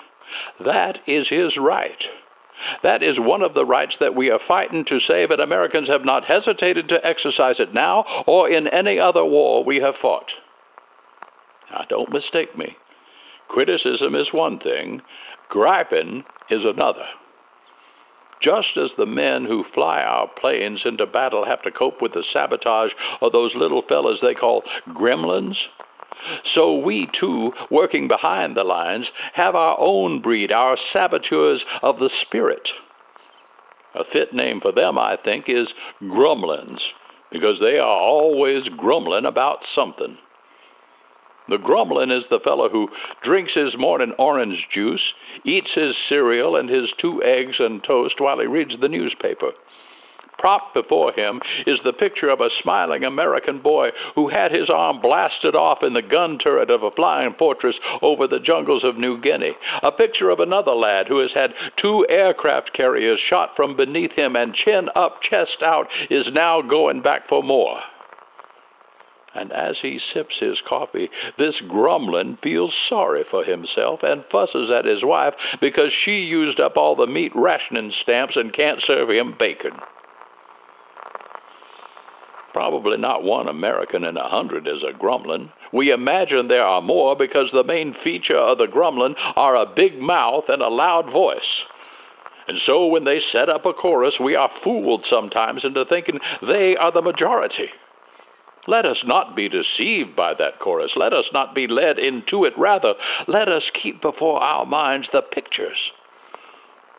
That 0.58 1.00
is 1.06 1.28
his 1.28 1.58
right. 1.58 2.08
That 2.82 3.02
is 3.02 3.18
one 3.18 3.42
of 3.42 3.54
the 3.54 3.64
rights 3.64 3.96
that 3.98 4.14
we 4.14 4.30
are 4.30 4.38
fighting 4.38 4.84
to 4.86 5.00
save, 5.00 5.30
and 5.30 5.40
Americans 5.40 5.88
have 5.88 6.04
not 6.04 6.24
hesitated 6.24 6.88
to 6.88 7.06
exercise 7.06 7.60
it 7.60 7.74
now 7.74 8.04
or 8.26 8.48
in 8.48 8.68
any 8.68 8.98
other 8.98 9.24
war 9.24 9.64
we 9.64 9.80
have 9.80 9.96
fought. 9.96 10.32
Now, 11.70 11.84
don't 11.88 12.12
mistake 12.12 12.56
me. 12.56 12.76
Criticism 13.48 14.14
is 14.14 14.32
one 14.32 14.58
thing, 14.58 15.02
griping 15.48 16.24
is 16.48 16.64
another. 16.64 17.06
Just 18.40 18.76
as 18.76 18.94
the 18.94 19.06
men 19.06 19.44
who 19.44 19.64
fly 19.64 20.02
our 20.02 20.26
planes 20.26 20.86
into 20.86 21.04
battle 21.04 21.44
have 21.44 21.60
to 21.62 21.70
cope 21.70 22.00
with 22.00 22.12
the 22.12 22.22
sabotage 22.22 22.92
of 23.20 23.32
those 23.32 23.54
little 23.54 23.82
fellas 23.82 24.20
they 24.20 24.34
call 24.34 24.64
gremlins, 24.88 25.66
so 26.44 26.76
we 26.78 27.06
too, 27.06 27.52
working 27.70 28.08
behind 28.08 28.56
the 28.56 28.64
lines, 28.64 29.10
have 29.32 29.54
our 29.54 29.76
own 29.78 30.20
breed, 30.20 30.52
our 30.52 30.76
saboteurs 30.76 31.64
of 31.82 31.98
the 31.98 32.08
spirit. 32.08 32.70
A 33.94 34.04
fit 34.04 34.32
name 34.32 34.60
for 34.60 34.72
them, 34.72 34.98
I 34.98 35.16
think, 35.16 35.48
is 35.48 35.74
grumblins, 36.00 36.82
because 37.30 37.58
they 37.58 37.78
are 37.78 38.00
always 38.00 38.68
grumbling 38.68 39.24
about 39.24 39.64
something. 39.64 40.18
The 41.48 41.58
grumlin 41.58 42.12
is 42.12 42.28
the 42.28 42.38
fellow 42.38 42.68
who 42.68 42.90
drinks 43.22 43.54
his 43.54 43.76
morning 43.76 44.12
orange 44.18 44.68
juice, 44.70 45.14
eats 45.42 45.74
his 45.74 45.98
cereal 45.98 46.54
and 46.54 46.68
his 46.68 46.92
two 46.92 47.22
eggs 47.24 47.58
and 47.58 47.82
toast 47.82 48.20
while 48.20 48.38
he 48.38 48.46
reads 48.46 48.78
the 48.78 48.88
newspaper. 48.88 49.52
Propped 50.40 50.72
before 50.72 51.12
him 51.12 51.42
is 51.66 51.82
the 51.82 51.92
picture 51.92 52.30
of 52.30 52.40
a 52.40 52.48
smiling 52.48 53.04
American 53.04 53.58
boy 53.58 53.90
who 54.14 54.28
had 54.28 54.50
his 54.50 54.70
arm 54.70 54.98
blasted 54.98 55.54
off 55.54 55.82
in 55.82 55.92
the 55.92 56.00
gun 56.00 56.38
turret 56.38 56.70
of 56.70 56.82
a 56.82 56.90
flying 56.90 57.34
fortress 57.34 57.78
over 58.00 58.26
the 58.26 58.40
jungles 58.40 58.82
of 58.82 58.96
New 58.96 59.18
Guinea. 59.18 59.54
A 59.82 59.92
picture 59.92 60.30
of 60.30 60.40
another 60.40 60.72
lad 60.72 61.08
who 61.08 61.18
has 61.18 61.32
had 61.32 61.52
two 61.76 62.06
aircraft 62.08 62.72
carriers 62.72 63.20
shot 63.20 63.54
from 63.54 63.76
beneath 63.76 64.12
him 64.12 64.34
and 64.34 64.54
chin 64.54 64.88
up, 64.96 65.20
chest 65.20 65.62
out, 65.62 65.88
is 66.08 66.32
now 66.32 66.62
going 66.62 67.02
back 67.02 67.28
for 67.28 67.42
more. 67.42 67.80
And 69.34 69.52
as 69.52 69.78
he 69.78 69.98
sips 69.98 70.38
his 70.38 70.62
coffee, 70.62 71.10
this 71.36 71.60
grumlin 71.60 72.38
feels 72.40 72.74
sorry 72.88 73.24
for 73.24 73.44
himself 73.44 74.02
and 74.02 74.24
fusses 74.24 74.70
at 74.70 74.86
his 74.86 75.04
wife 75.04 75.34
because 75.60 75.92
she 75.92 76.20
used 76.20 76.60
up 76.60 76.78
all 76.78 76.96
the 76.96 77.06
meat 77.06 77.32
rationing 77.34 77.90
stamps 77.90 78.36
and 78.36 78.54
can't 78.54 78.80
serve 78.80 79.10
him 79.10 79.36
bacon. 79.38 79.78
Probably 82.52 82.96
not 82.96 83.22
one 83.22 83.48
American 83.48 84.04
in 84.04 84.16
a 84.16 84.28
hundred 84.28 84.66
is 84.66 84.82
a 84.82 84.92
grumlin. 84.92 85.52
We 85.72 85.92
imagine 85.92 86.48
there 86.48 86.64
are 86.64 86.82
more 86.82 87.14
because 87.14 87.52
the 87.52 87.62
main 87.62 87.94
feature 87.94 88.36
of 88.36 88.58
the 88.58 88.66
grumlin 88.66 89.14
are 89.36 89.54
a 89.54 89.66
big 89.66 90.00
mouth 90.00 90.48
and 90.48 90.60
a 90.60 90.68
loud 90.68 91.10
voice. 91.10 91.64
And 92.48 92.58
so 92.58 92.86
when 92.86 93.04
they 93.04 93.20
set 93.20 93.48
up 93.48 93.64
a 93.66 93.72
chorus, 93.72 94.18
we 94.18 94.34
are 94.34 94.50
fooled 94.64 95.06
sometimes 95.06 95.64
into 95.64 95.84
thinking 95.84 96.18
they 96.42 96.76
are 96.76 96.90
the 96.90 97.02
majority. 97.02 97.70
Let 98.66 98.84
us 98.84 99.04
not 99.04 99.36
be 99.36 99.48
deceived 99.48 100.16
by 100.16 100.34
that 100.34 100.58
chorus. 100.58 100.96
Let 100.96 101.12
us 101.12 101.26
not 101.32 101.54
be 101.54 101.68
led 101.68 101.98
into 101.98 102.44
it. 102.44 102.58
Rather, 102.58 102.94
let 103.28 103.48
us 103.48 103.70
keep 103.72 104.02
before 104.02 104.42
our 104.42 104.66
minds 104.66 105.08
the 105.12 105.22
pictures 105.22 105.92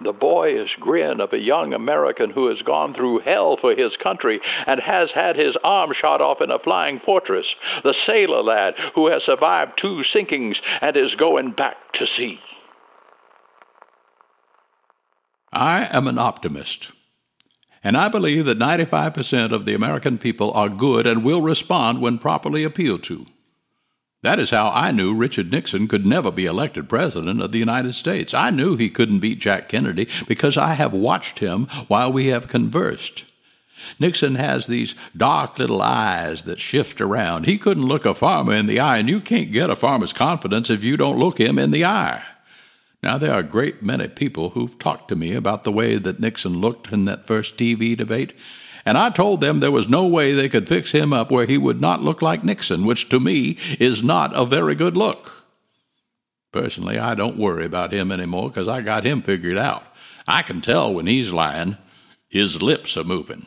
the 0.04 0.14
boyish 0.14 0.78
grin 0.80 1.22
of 1.22 1.34
a 1.34 1.40
young 1.40 1.74
American 1.74 2.30
who 2.30 2.48
has 2.48 2.62
gone 2.62 2.94
through 2.94 3.20
hell 3.20 3.58
for 3.58 3.76
his 3.76 3.98
country 3.98 4.40
and 4.66 4.80
has 4.80 5.12
had 5.12 5.36
his 5.36 5.56
arm 5.64 5.94
shot 5.94 6.22
off 6.22 6.42
in 6.42 6.52
a 6.52 6.60
flying 6.60 7.00
fortress, 7.00 7.48
the 7.84 7.96
sailor 8.06 8.44
lad 8.44 8.76
who 8.96 9.08
has 9.08 9.24
survived 9.24 9.78
two 9.78 10.04
sinkings 10.04 10.58
and 10.82 10.96
is 10.96 11.16
going 11.16 11.52
back 11.52 11.78
to 11.94 12.06
sea. 12.06 12.40
I 15.52 15.90
am 15.92 16.08
an 16.08 16.18
optimist. 16.18 16.92
And 17.84 17.98
I 17.98 18.10
believe 18.10 18.46
that 18.46 18.60
95% 18.60 19.52
of 19.52 19.66
the 19.66 19.74
American 19.74 20.18
people 20.18 20.52
are 20.54 20.70
good 20.70 21.08
and 21.08 21.24
will 21.24 21.42
respond 21.42 22.02
when 22.02 22.20
properly 22.20 22.64
appealed 22.64 23.04
to. 23.04 23.26
That 24.24 24.40
is 24.40 24.52
how 24.52 24.70
I 24.70 24.92
knew 24.92 25.16
Richard 25.16 25.52
Nixon 25.52 25.88
could 25.88 26.06
never 26.06 26.32
be 26.32 26.46
elected 26.46 26.88
President 26.88 27.42
of 27.42 27.52
the 27.52 27.58
United 27.58 27.94
States. 27.94 28.36
I 28.36 28.52
knew 28.52 28.76
he 28.76 28.90
couldn't 28.90 29.20
beat 29.20 29.40
Jack 29.40 29.68
Kennedy 29.68 30.08
because 30.28 30.58
I 30.58 30.74
have 30.74 30.94
watched 30.94 31.40
him 31.40 31.66
while 31.88 32.14
we 32.14 32.28
have 32.28 32.48
conversed. 32.48 33.26
Nixon 34.00 34.36
has 34.36 34.68
these 34.68 34.94
dark 35.18 35.58
little 35.58 35.82
eyes 35.82 36.44
that 36.44 36.60
shift 36.60 37.02
around. 37.02 37.48
He 37.48 37.58
couldn't 37.58 37.88
look 37.88 38.06
a 38.06 38.14
farmer 38.14 38.54
in 38.54 38.68
the 38.68 38.80
eye, 38.80 39.00
and 39.00 39.10
you 39.10 39.20
can't 39.20 39.52
get 39.52 39.72
a 39.72 39.76
farmer's 39.76 40.14
confidence 40.14 40.70
if 40.70 40.84
you 40.84 40.98
don't 40.98 41.18
look 41.18 41.40
him 41.40 41.58
in 41.58 41.72
the 41.72 41.86
eye. 41.86 42.22
Now, 43.02 43.18
there 43.18 43.34
are 43.34 43.40
a 43.40 43.44
great 43.44 43.82
many 43.82 44.08
people 44.08 44.52
who've 44.52 44.78
talked 44.78 45.08
to 45.10 45.16
me 45.16 45.34
about 45.34 45.64
the 45.64 45.72
way 45.72 45.96
that 45.96 46.20
Nixon 46.20 46.60
looked 46.60 46.92
in 46.92 47.06
that 47.06 47.26
first 47.26 47.58
TV 47.58 47.98
debate, 47.98 48.34
and 48.86 48.98
I 48.98 49.10
told 49.10 49.42
them 49.42 49.60
there 49.60 49.72
was 49.72 49.88
no 49.88 50.08
way 50.08 50.34
they 50.34 50.50
could 50.50 50.68
fix 50.68 50.92
him 50.92 51.14
up 51.14 51.32
where 51.32 51.46
he 51.46 51.58
would 51.58 51.82
not 51.82 52.02
look 52.02 52.22
like 52.22 52.44
Nixon, 52.44 52.86
which 52.86 53.10
to 53.10 53.20
me 53.20 53.58
is 53.80 54.02
not 54.04 54.32
a 54.36 54.46
very 54.46 54.76
good 54.76 54.98
look. 54.98 55.46
Personally, 56.52 56.98
I 56.98 57.16
don't 57.16 57.38
worry 57.38 57.66
about 57.66 57.94
him 57.94 58.12
anymore 58.12 58.50
because 58.50 58.68
I 58.68 58.82
got 58.82 59.06
him 59.06 59.22
figured 59.22 59.58
out. 59.58 59.84
I 60.28 60.42
can 60.42 60.62
tell 60.62 60.94
when 60.94 61.08
he's 61.08 61.32
lying. 61.32 61.78
His 62.28 62.62
lips 62.62 62.98
are 62.98 63.04
moving. 63.04 63.46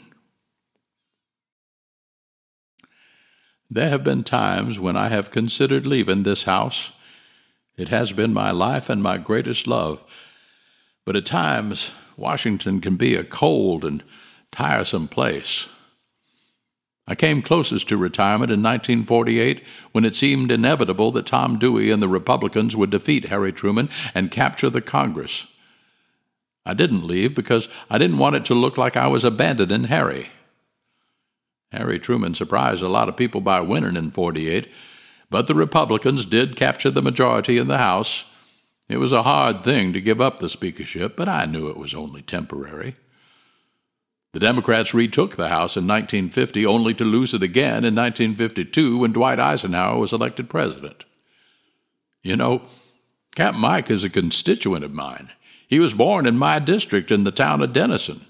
There 3.71 3.89
have 3.89 4.05
been 4.05 4.25
times 4.25 4.79
when 4.79 4.97
I 4.97 5.09
have 5.09 5.31
considered 5.31 5.87
leaving 5.87 6.23
this 6.23 6.45
house. 6.45 6.93
It 7.77 7.89
has 7.89 8.13
been 8.13 8.33
my 8.33 8.51
life 8.53 8.89
and 8.89 9.03
my 9.03 9.19
greatest 9.19 9.67
love. 9.67 10.05
But 11.05 11.17
at 11.17 11.27
times, 11.27 11.91
Washington 12.17 12.81
can 12.81 12.97
be 12.97 13.15
a 13.17 13.25
cold 13.25 13.85
and 13.85 14.05
tiresome 14.55 15.09
place. 15.09 15.69
I 17.07 17.15
came 17.15 17.43
closest 17.43 17.89
to 17.89 17.97
retirement 17.97 18.51
in 18.51 18.63
1948 18.63 19.63
when 19.93 20.05
it 20.05 20.17
seemed 20.17 20.51
inevitable 20.51 21.11
that 21.13 21.27
Tom 21.27 21.59
Dewey 21.59 21.91
and 21.91 22.01
the 22.01 22.09
Republicans 22.09 22.77
would 22.77 22.91
defeat 22.91 23.27
Harry 23.27 23.53
Truman 23.53 23.91
and 24.15 24.31
capture 24.31 24.71
the 24.71 24.81
Congress. 24.81 25.47
I 26.65 26.73
didn't 26.73 27.07
leave 27.07 27.35
because 27.35 27.69
I 27.91 27.99
didn't 27.99 28.19
want 28.19 28.37
it 28.37 28.45
to 28.47 28.55
look 28.55 28.79
like 28.79 28.97
I 28.97 29.07
was 29.09 29.25
abandoning 29.25 29.85
Harry. 29.85 30.29
Harry 31.73 31.99
Truman 31.99 32.35
surprised 32.35 32.83
a 32.83 32.89
lot 32.89 33.09
of 33.09 33.17
people 33.17 33.41
by 33.43 33.61
winning 33.61 33.97
in 33.97 34.11
48, 34.11 34.71
but 35.29 35.47
the 35.47 35.55
Republicans 35.55 36.25
did 36.25 36.57
capture 36.57 36.91
the 36.91 37.03
majority 37.03 37.59
in 37.59 37.67
the 37.67 37.79
House. 37.79 38.25
It 38.89 38.99
was 38.99 39.13
a 39.13 39.25
hard 39.25 39.63
thing 39.63 39.93
to 39.93 40.01
give 40.01 40.21
up 40.21 40.39
the 40.39 40.49
speakership, 40.49 41.17
but 41.17 41.29
I 41.29 41.45
knew 41.45 41.69
it 41.69 41.77
was 41.77 41.93
only 41.93 42.23
temporary. 42.23 42.95
The 44.35 44.41
Democrats 44.41 44.93
retook 44.93 45.37
the 45.37 45.49
House 45.49 45.77
in 45.77 45.87
1950, 45.87 46.67
only 46.67 46.93
to 46.95 47.05
lose 47.05 47.35
it 47.35 47.43
again 47.45 47.85
in 47.85 47.95
1952 47.95 48.99
when 48.99 49.13
Dwight 49.13 49.39
Eisenhower 49.39 49.97
was 49.97 50.13
elected 50.13 50.51
president. 50.51 51.05
You 52.25 52.35
know, 52.35 52.63
Cap 53.37 53.55
Mike 53.55 53.93
is 53.93 54.03
a 54.03 54.11
constituent 54.11 54.85
of 54.85 54.93
mine. 54.93 55.31
He 55.69 55.79
was 55.79 55.95
born 55.95 56.27
in 56.27 56.37
my 56.37 56.59
district 56.59 57.13
in 57.13 57.23
the 57.23 57.31
town 57.31 57.63
of 57.63 57.73
Denison. 57.73 58.27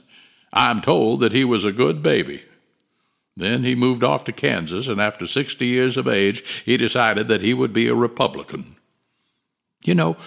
I'm 0.52 0.82
told 0.82 1.20
that 1.20 1.32
he 1.32 1.42
was 1.42 1.64
a 1.64 1.72
good 1.72 2.02
baby. 2.02 2.42
Then 3.34 3.64
he 3.64 3.74
moved 3.74 4.04
off 4.04 4.24
to 4.24 4.32
Kansas, 4.32 4.88
and 4.88 5.00
after 5.00 5.26
60 5.26 5.64
years 5.64 5.96
of 5.96 6.06
age, 6.06 6.62
he 6.66 6.76
decided 6.76 7.28
that 7.28 7.40
he 7.40 7.54
would 7.54 7.72
be 7.72 7.88
a 7.88 7.94
Republican. 7.94 8.76
You 9.86 9.94
know, 9.94 10.18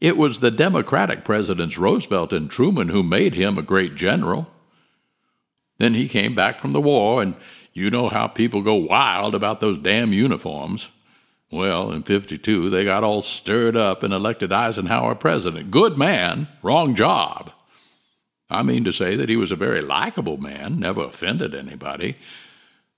it 0.00 0.16
was 0.16 0.40
the 0.40 0.50
Democratic 0.50 1.24
presidents 1.24 1.78
Roosevelt 1.78 2.32
and 2.32 2.50
Truman 2.50 2.88
who 2.88 3.04
made 3.04 3.34
him 3.34 3.58
a 3.58 3.62
great 3.62 3.94
general. 3.94 4.50
Then 5.80 5.94
he 5.94 6.08
came 6.08 6.34
back 6.34 6.58
from 6.58 6.72
the 6.72 6.80
war, 6.80 7.22
and 7.22 7.34
you 7.72 7.88
know 7.88 8.10
how 8.10 8.26
people 8.26 8.60
go 8.60 8.74
wild 8.74 9.34
about 9.34 9.60
those 9.60 9.78
damn 9.78 10.12
uniforms. 10.12 10.90
Well, 11.50 11.90
in 11.90 12.02
52, 12.02 12.68
they 12.68 12.84
got 12.84 13.02
all 13.02 13.22
stirred 13.22 13.76
up 13.76 14.02
and 14.02 14.12
elected 14.12 14.52
Eisenhower 14.52 15.14
president. 15.14 15.70
Good 15.70 15.96
man, 15.96 16.48
wrong 16.62 16.94
job. 16.94 17.50
I 18.50 18.62
mean 18.62 18.84
to 18.84 18.92
say 18.92 19.16
that 19.16 19.30
he 19.30 19.36
was 19.36 19.50
a 19.50 19.56
very 19.56 19.80
likable 19.80 20.36
man, 20.36 20.78
never 20.78 21.04
offended 21.04 21.54
anybody, 21.54 22.16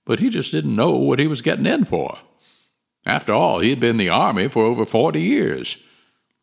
but 0.03 0.19
he 0.19 0.29
just 0.29 0.51
didn't 0.51 0.75
know 0.75 0.91
what 0.91 1.19
he 1.19 1.27
was 1.27 1.41
getting 1.41 1.65
in 1.65 1.85
for. 1.85 2.17
After 3.05 3.31
all, 3.31 3.59
he 3.59 3.69
had 3.69 3.79
been 3.79 3.91
in 3.91 3.97
the 3.97 4.09
Army 4.09 4.49
for 4.49 4.65
over 4.65 4.83
40 4.83 5.21
years. 5.21 5.77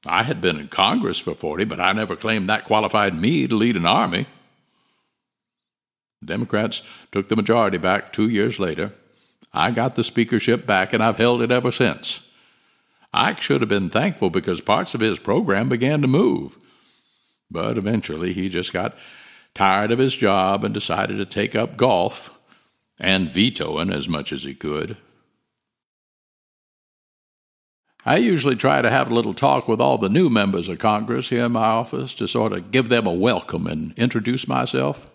I 0.07 0.23
had 0.23 0.41
been 0.41 0.59
in 0.59 0.69
Congress 0.69 1.19
for 1.19 1.35
40, 1.35 1.67
but 1.67 1.81
I 1.81 1.93
never 1.93 2.17
claimed 2.17 2.49
that 2.49 2.65
qualified 2.65 3.15
me 3.15 3.47
to 3.47 3.55
lead 3.55 3.77
an 3.77 3.85
army. 3.85 4.25
Democrats 6.25 6.83
took 7.13 7.29
the 7.29 7.37
majority 7.37 7.79
back 7.79 8.13
two 8.13 8.29
years 8.29 8.59
later. 8.59 8.93
I 9.53 9.71
got 9.71 9.97
the 9.97 10.05
speakership 10.05 10.67
back, 10.67 10.93
and 10.93 11.03
I've 11.03 11.17
held 11.17 11.43
it 11.43 11.51
ever 11.51 11.73
since. 11.73 12.31
Ike 13.13 13.43
should 13.43 13.61
have 13.61 13.69
been 13.69 13.91
thankful 13.91 14.31
because 14.31 14.61
parts 14.61 14.95
of 14.95 15.01
his 15.01 15.19
program 15.19 15.69
began 15.69 16.03
to 16.03 16.09
move. 16.09 16.57
But 17.51 17.77
eventually 17.77 18.33
he 18.33 18.49
just 18.49 18.73
got 18.73 18.97
tired 19.55 19.91
of 19.91 19.99
his 19.99 20.15
job 20.15 20.65
and 20.65 20.73
decided 20.73 21.17
to 21.17 21.25
take 21.25 21.57
up 21.57 21.77
golf 21.77 22.39
and 22.99 23.31
vetoing 23.31 23.91
as 23.91 24.09
much 24.09 24.33
as 24.33 24.45
he 24.45 24.55
could. 24.55 24.97
I 28.05 28.17
usually 28.17 28.57
try 28.57 28.81
to 28.81 28.91
have 28.91 29.11
a 29.11 29.15
little 29.15 29.35
talk 29.35 29.69
with 29.69 29.81
all 29.81 29.99
the 29.99 30.09
new 30.09 30.31
members 30.31 30.69
of 30.69 30.79
Congress 30.79 31.29
here 31.29 31.47
in 31.47 31.53
my 31.53 31.67
office 31.67 32.15
to 32.15 32.29
sort 32.29 32.53
of 32.53 32.71
give 32.71 32.89
them 32.89 33.07
a 33.07 33.13
welcome 33.13 33.67
and 33.67 33.93
introduce 33.99 34.47
myself. 34.47 35.11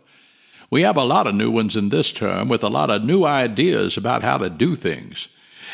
We 0.70 0.82
have 0.82 0.98
a 0.98 1.04
lot 1.04 1.28
of 1.28 1.36
new 1.36 1.52
ones 1.52 1.76
in 1.76 1.90
this 1.90 2.12
term 2.12 2.50
with 2.50 2.64
a 2.64 2.70
lot 2.70 2.90
of 2.90 3.04
new 3.04 3.26
ideas 3.26 3.98
about 3.98 4.24
how 4.24 4.38
to 4.38 4.50
do 4.50 4.76
things. 4.76 5.28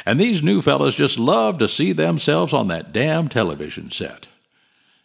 And 0.06 0.20
these 0.20 0.42
new 0.42 0.62
fellows 0.62 0.96
just 0.96 1.20
love 1.20 1.60
to 1.60 1.68
see 1.68 1.92
themselves 1.92 2.54
on 2.54 2.68
that 2.70 2.92
damn 2.92 3.30
television 3.30 3.92
set. 3.92 4.28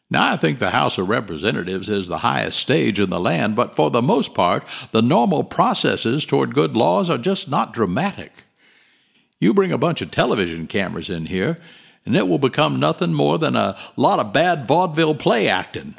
Now, 0.08 0.32
I 0.32 0.36
think 0.36 0.58
the 0.58 0.70
House 0.70 0.98
of 0.98 1.08
Representatives 1.08 1.88
is 1.88 2.06
the 2.06 2.18
highest 2.18 2.60
stage 2.60 3.00
in 3.00 3.10
the 3.10 3.18
land, 3.18 3.56
but 3.56 3.74
for 3.74 3.90
the 3.90 4.02
most 4.02 4.34
part, 4.34 4.64
the 4.92 5.02
normal 5.02 5.42
processes 5.42 6.24
toward 6.24 6.54
good 6.54 6.76
laws 6.76 7.10
are 7.10 7.18
just 7.18 7.48
not 7.48 7.74
dramatic. 7.74 8.44
You 9.40 9.52
bring 9.52 9.72
a 9.72 9.78
bunch 9.78 10.00
of 10.02 10.12
television 10.12 10.68
cameras 10.68 11.10
in 11.10 11.26
here, 11.26 11.58
and 12.04 12.16
it 12.16 12.28
will 12.28 12.38
become 12.38 12.78
nothing 12.78 13.12
more 13.12 13.36
than 13.36 13.56
a 13.56 13.76
lot 13.96 14.20
of 14.20 14.32
bad 14.32 14.66
vaudeville 14.66 15.16
play 15.16 15.48
acting 15.48 15.96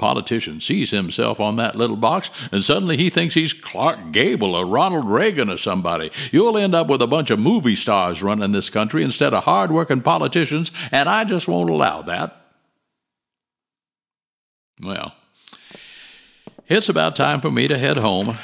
politician 0.00 0.60
sees 0.60 0.90
himself 0.90 1.38
on 1.38 1.56
that 1.56 1.76
little 1.76 1.94
box 1.94 2.30
and 2.50 2.64
suddenly 2.64 2.96
he 2.96 3.10
thinks 3.10 3.34
he's 3.34 3.52
Clark 3.52 4.10
Gable 4.10 4.56
or 4.56 4.64
Ronald 4.64 5.04
Reagan 5.04 5.50
or 5.50 5.56
somebody. 5.56 6.10
You'll 6.32 6.58
end 6.58 6.74
up 6.74 6.88
with 6.88 7.02
a 7.02 7.06
bunch 7.06 7.30
of 7.30 7.38
movie 7.38 7.76
stars 7.76 8.22
running 8.22 8.50
this 8.50 8.70
country 8.70 9.04
instead 9.04 9.34
of 9.34 9.44
hard-working 9.44 10.00
politicians, 10.00 10.72
and 10.90 11.08
I 11.08 11.24
just 11.24 11.46
won't 11.46 11.70
allow 11.70 12.02
that. 12.02 12.36
Well, 14.82 15.14
it's 16.66 16.88
about 16.88 17.14
time 17.14 17.40
for 17.40 17.50
me 17.50 17.68
to 17.68 17.76
head 17.76 17.98
home. 17.98 18.38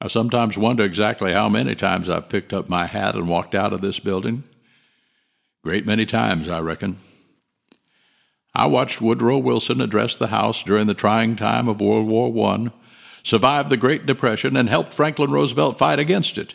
I 0.00 0.08
sometimes 0.08 0.58
wonder 0.58 0.84
exactly 0.84 1.32
how 1.32 1.48
many 1.48 1.74
times 1.74 2.08
I've 2.08 2.28
picked 2.28 2.52
up 2.52 2.68
my 2.68 2.86
hat 2.86 3.14
and 3.14 3.28
walked 3.28 3.54
out 3.54 3.72
of 3.72 3.80
this 3.80 4.00
building. 4.00 4.44
Great 5.62 5.86
many 5.86 6.04
times, 6.04 6.48
I 6.48 6.60
reckon. 6.60 6.98
I 8.54 8.66
watched 8.66 9.00
Woodrow 9.00 9.38
Wilson 9.38 9.80
address 9.80 10.16
the 10.16 10.26
House 10.26 10.62
during 10.62 10.88
the 10.88 10.94
trying 10.94 11.36
time 11.36 11.68
of 11.68 11.80
World 11.80 12.06
War 12.06 12.52
I, 12.52 12.70
survived 13.22 13.70
the 13.70 13.76
Great 13.76 14.04
Depression, 14.04 14.56
and 14.56 14.68
helped 14.68 14.92
Franklin 14.92 15.30
Roosevelt 15.30 15.78
fight 15.78 16.00
against 16.00 16.36
it. 16.36 16.54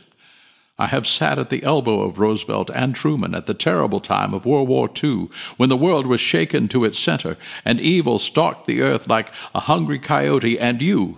I 0.77 0.87
have 0.87 1.07
sat 1.07 1.39
at 1.39 1.49
the 1.49 1.63
elbow 1.63 2.01
of 2.01 2.19
Roosevelt 2.19 2.69
and 2.75 2.93
Truman 2.93 3.33
at 3.33 3.47
the 3.47 3.53
terrible 3.53 3.99
time 3.99 4.33
of 4.33 4.45
World 4.45 4.67
War 4.67 4.89
II, 5.01 5.29
when 5.55 5.69
the 5.69 5.77
world 5.77 6.05
was 6.05 6.19
shaken 6.19 6.67
to 6.67 6.83
its 6.83 6.99
center 6.99 7.37
and 7.65 7.79
evil 7.79 8.19
stalked 8.19 8.67
the 8.67 8.81
earth 8.81 9.07
like 9.07 9.31
a 9.55 9.61
hungry 9.61 9.97
coyote, 9.97 10.59
and 10.59 10.81
you 10.81 11.15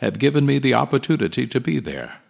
have 0.00 0.18
given 0.18 0.46
me 0.46 0.58
the 0.58 0.74
opportunity 0.74 1.46
to 1.46 1.60
be 1.60 1.78
there. 1.78 2.22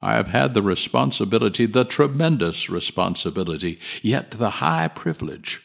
I 0.00 0.14
have 0.14 0.28
had 0.28 0.54
the 0.54 0.62
responsibility, 0.62 1.66
the 1.66 1.84
tremendous 1.84 2.70
responsibility, 2.70 3.80
yet 4.00 4.32
the 4.32 4.50
high 4.50 4.88
privilege 4.88 5.60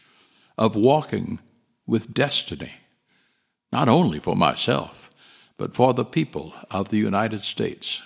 of 0.58 0.76
walking 0.76 1.40
with 1.86 2.14
destiny, 2.14 2.74
not 3.72 3.88
only 3.88 4.20
for 4.20 4.36
myself, 4.36 5.12
but 5.58 5.76
for 5.76 5.94
the 5.94 6.06
people 6.06 6.54
of 6.72 6.90
the 6.90 6.98
United 6.98 7.44
States. 7.44 8.02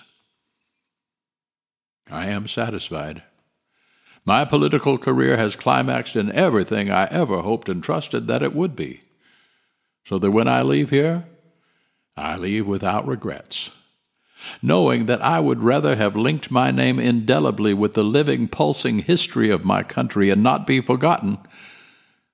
I 2.10 2.26
am 2.26 2.46
satisfied. 2.46 3.22
My 4.24 4.44
political 4.44 4.98
career 4.98 5.38
has 5.38 5.56
climaxed 5.56 6.14
in 6.14 6.30
everything 6.32 6.90
I 6.90 7.06
ever 7.06 7.40
hoped 7.40 7.70
and 7.70 7.82
trusted 7.82 8.26
that 8.26 8.42
it 8.42 8.54
would 8.54 8.76
be, 8.76 9.00
so 10.04 10.18
that 10.18 10.30
when 10.30 10.48
I 10.48 10.60
leave 10.60 10.90
here, 10.90 11.24
I 12.16 12.36
leave 12.36 12.66
without 12.66 13.06
regrets 13.06 13.70
knowing 14.62 15.06
that 15.06 15.22
I 15.22 15.40
would 15.40 15.62
rather 15.62 15.96
have 15.96 16.16
linked 16.16 16.50
my 16.50 16.70
name 16.70 16.98
indelibly 16.98 17.74
with 17.74 17.94
the 17.94 18.04
living, 18.04 18.48
pulsing 18.48 19.00
history 19.00 19.50
of 19.50 19.64
my 19.64 19.82
country 19.82 20.30
and 20.30 20.42
not 20.42 20.66
be 20.66 20.80
forgotten 20.80 21.38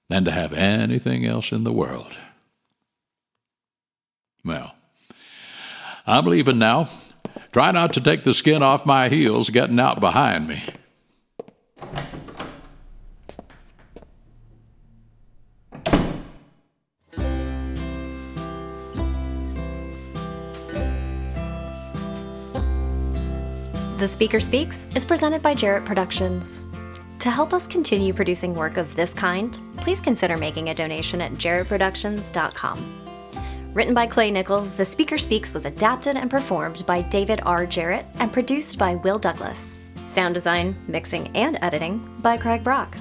than 0.08 0.24
to 0.24 0.30
have 0.30 0.52
anything 0.52 1.24
else 1.24 1.52
in 1.52 1.64
the 1.64 1.72
world. 1.72 2.16
Well, 4.44 4.74
I'm 6.06 6.24
leaving 6.24 6.58
now. 6.58 6.88
Try 7.52 7.70
not 7.70 7.92
to 7.94 8.00
take 8.00 8.24
the 8.24 8.34
skin 8.34 8.62
off 8.62 8.84
my 8.84 9.08
heels 9.08 9.48
getting 9.50 9.80
out 9.80 10.00
behind 10.00 10.48
me. 10.48 10.62
The 24.04 24.08
Speaker 24.08 24.38
Speaks 24.38 24.86
is 24.94 25.02
presented 25.02 25.40
by 25.40 25.54
Jarrett 25.54 25.86
Productions. 25.86 26.60
To 27.20 27.30
help 27.30 27.54
us 27.54 27.66
continue 27.66 28.12
producing 28.12 28.52
work 28.52 28.76
of 28.76 28.94
this 28.94 29.14
kind, 29.14 29.58
please 29.78 29.98
consider 29.98 30.36
making 30.36 30.68
a 30.68 30.74
donation 30.74 31.22
at 31.22 31.32
jarrettproductions.com. 31.32 33.32
Written 33.72 33.94
by 33.94 34.06
Clay 34.06 34.30
Nichols, 34.30 34.72
The 34.72 34.84
Speaker 34.84 35.16
Speaks 35.16 35.54
was 35.54 35.64
adapted 35.64 36.16
and 36.16 36.30
performed 36.30 36.84
by 36.84 37.00
David 37.00 37.40
R. 37.46 37.64
Jarrett 37.64 38.04
and 38.16 38.30
produced 38.30 38.78
by 38.78 38.96
Will 38.96 39.18
Douglas. 39.18 39.80
Sound 40.04 40.34
design, 40.34 40.76
mixing, 40.86 41.34
and 41.34 41.58
editing 41.62 42.06
by 42.20 42.36
Craig 42.36 42.62
Brock. 42.62 42.94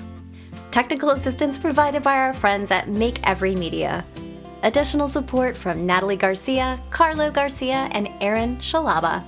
Technical 0.72 1.10
assistance 1.10 1.60
provided 1.60 2.02
by 2.02 2.16
our 2.16 2.34
friends 2.34 2.72
at 2.72 2.88
Make 2.88 3.20
Every 3.28 3.58
Media. 3.58 4.06
Additional 4.62 5.10
support 5.10 5.58
from 5.58 5.86
Natalie 5.86 6.16
Garcia, 6.16 6.80
Carlo 6.92 7.30
Garcia, 7.30 7.90
and 7.92 8.08
Aaron 8.22 8.56
Shalaba. 8.60 9.22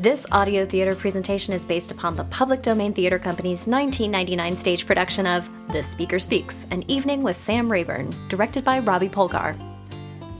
This 0.00 0.26
audio 0.30 0.64
theater 0.64 0.94
presentation 0.94 1.52
is 1.52 1.64
based 1.64 1.90
upon 1.90 2.14
the 2.14 2.22
Public 2.22 2.62
Domain 2.62 2.92
Theater 2.92 3.18
Company's 3.18 3.66
1999 3.66 4.54
stage 4.54 4.86
production 4.86 5.26
of 5.26 5.48
The 5.72 5.82
Speaker 5.82 6.20
Speaks 6.20 6.68
An 6.70 6.88
Evening 6.88 7.24
with 7.24 7.36
Sam 7.36 7.68
Rayburn, 7.68 8.14
directed 8.28 8.62
by 8.62 8.78
Robbie 8.78 9.08
Polgar. 9.08 9.56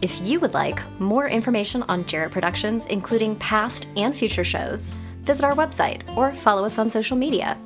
If 0.00 0.22
you 0.22 0.38
would 0.38 0.54
like 0.54 0.80
more 1.00 1.26
information 1.26 1.82
on 1.88 2.06
Jarrett 2.06 2.30
Productions, 2.30 2.86
including 2.86 3.34
past 3.34 3.88
and 3.96 4.14
future 4.14 4.44
shows, 4.44 4.90
visit 5.22 5.42
our 5.42 5.56
website 5.56 6.08
or 6.16 6.30
follow 6.34 6.64
us 6.64 6.78
on 6.78 6.88
social 6.88 7.16
media. 7.16 7.58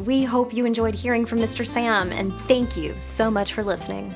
We 0.00 0.22
hope 0.22 0.52
you 0.52 0.66
enjoyed 0.66 0.94
hearing 0.94 1.24
from 1.24 1.38
Mr. 1.38 1.66
Sam, 1.66 2.12
and 2.12 2.30
thank 2.42 2.76
you 2.76 2.94
so 2.98 3.30
much 3.30 3.54
for 3.54 3.64
listening. 3.64 4.14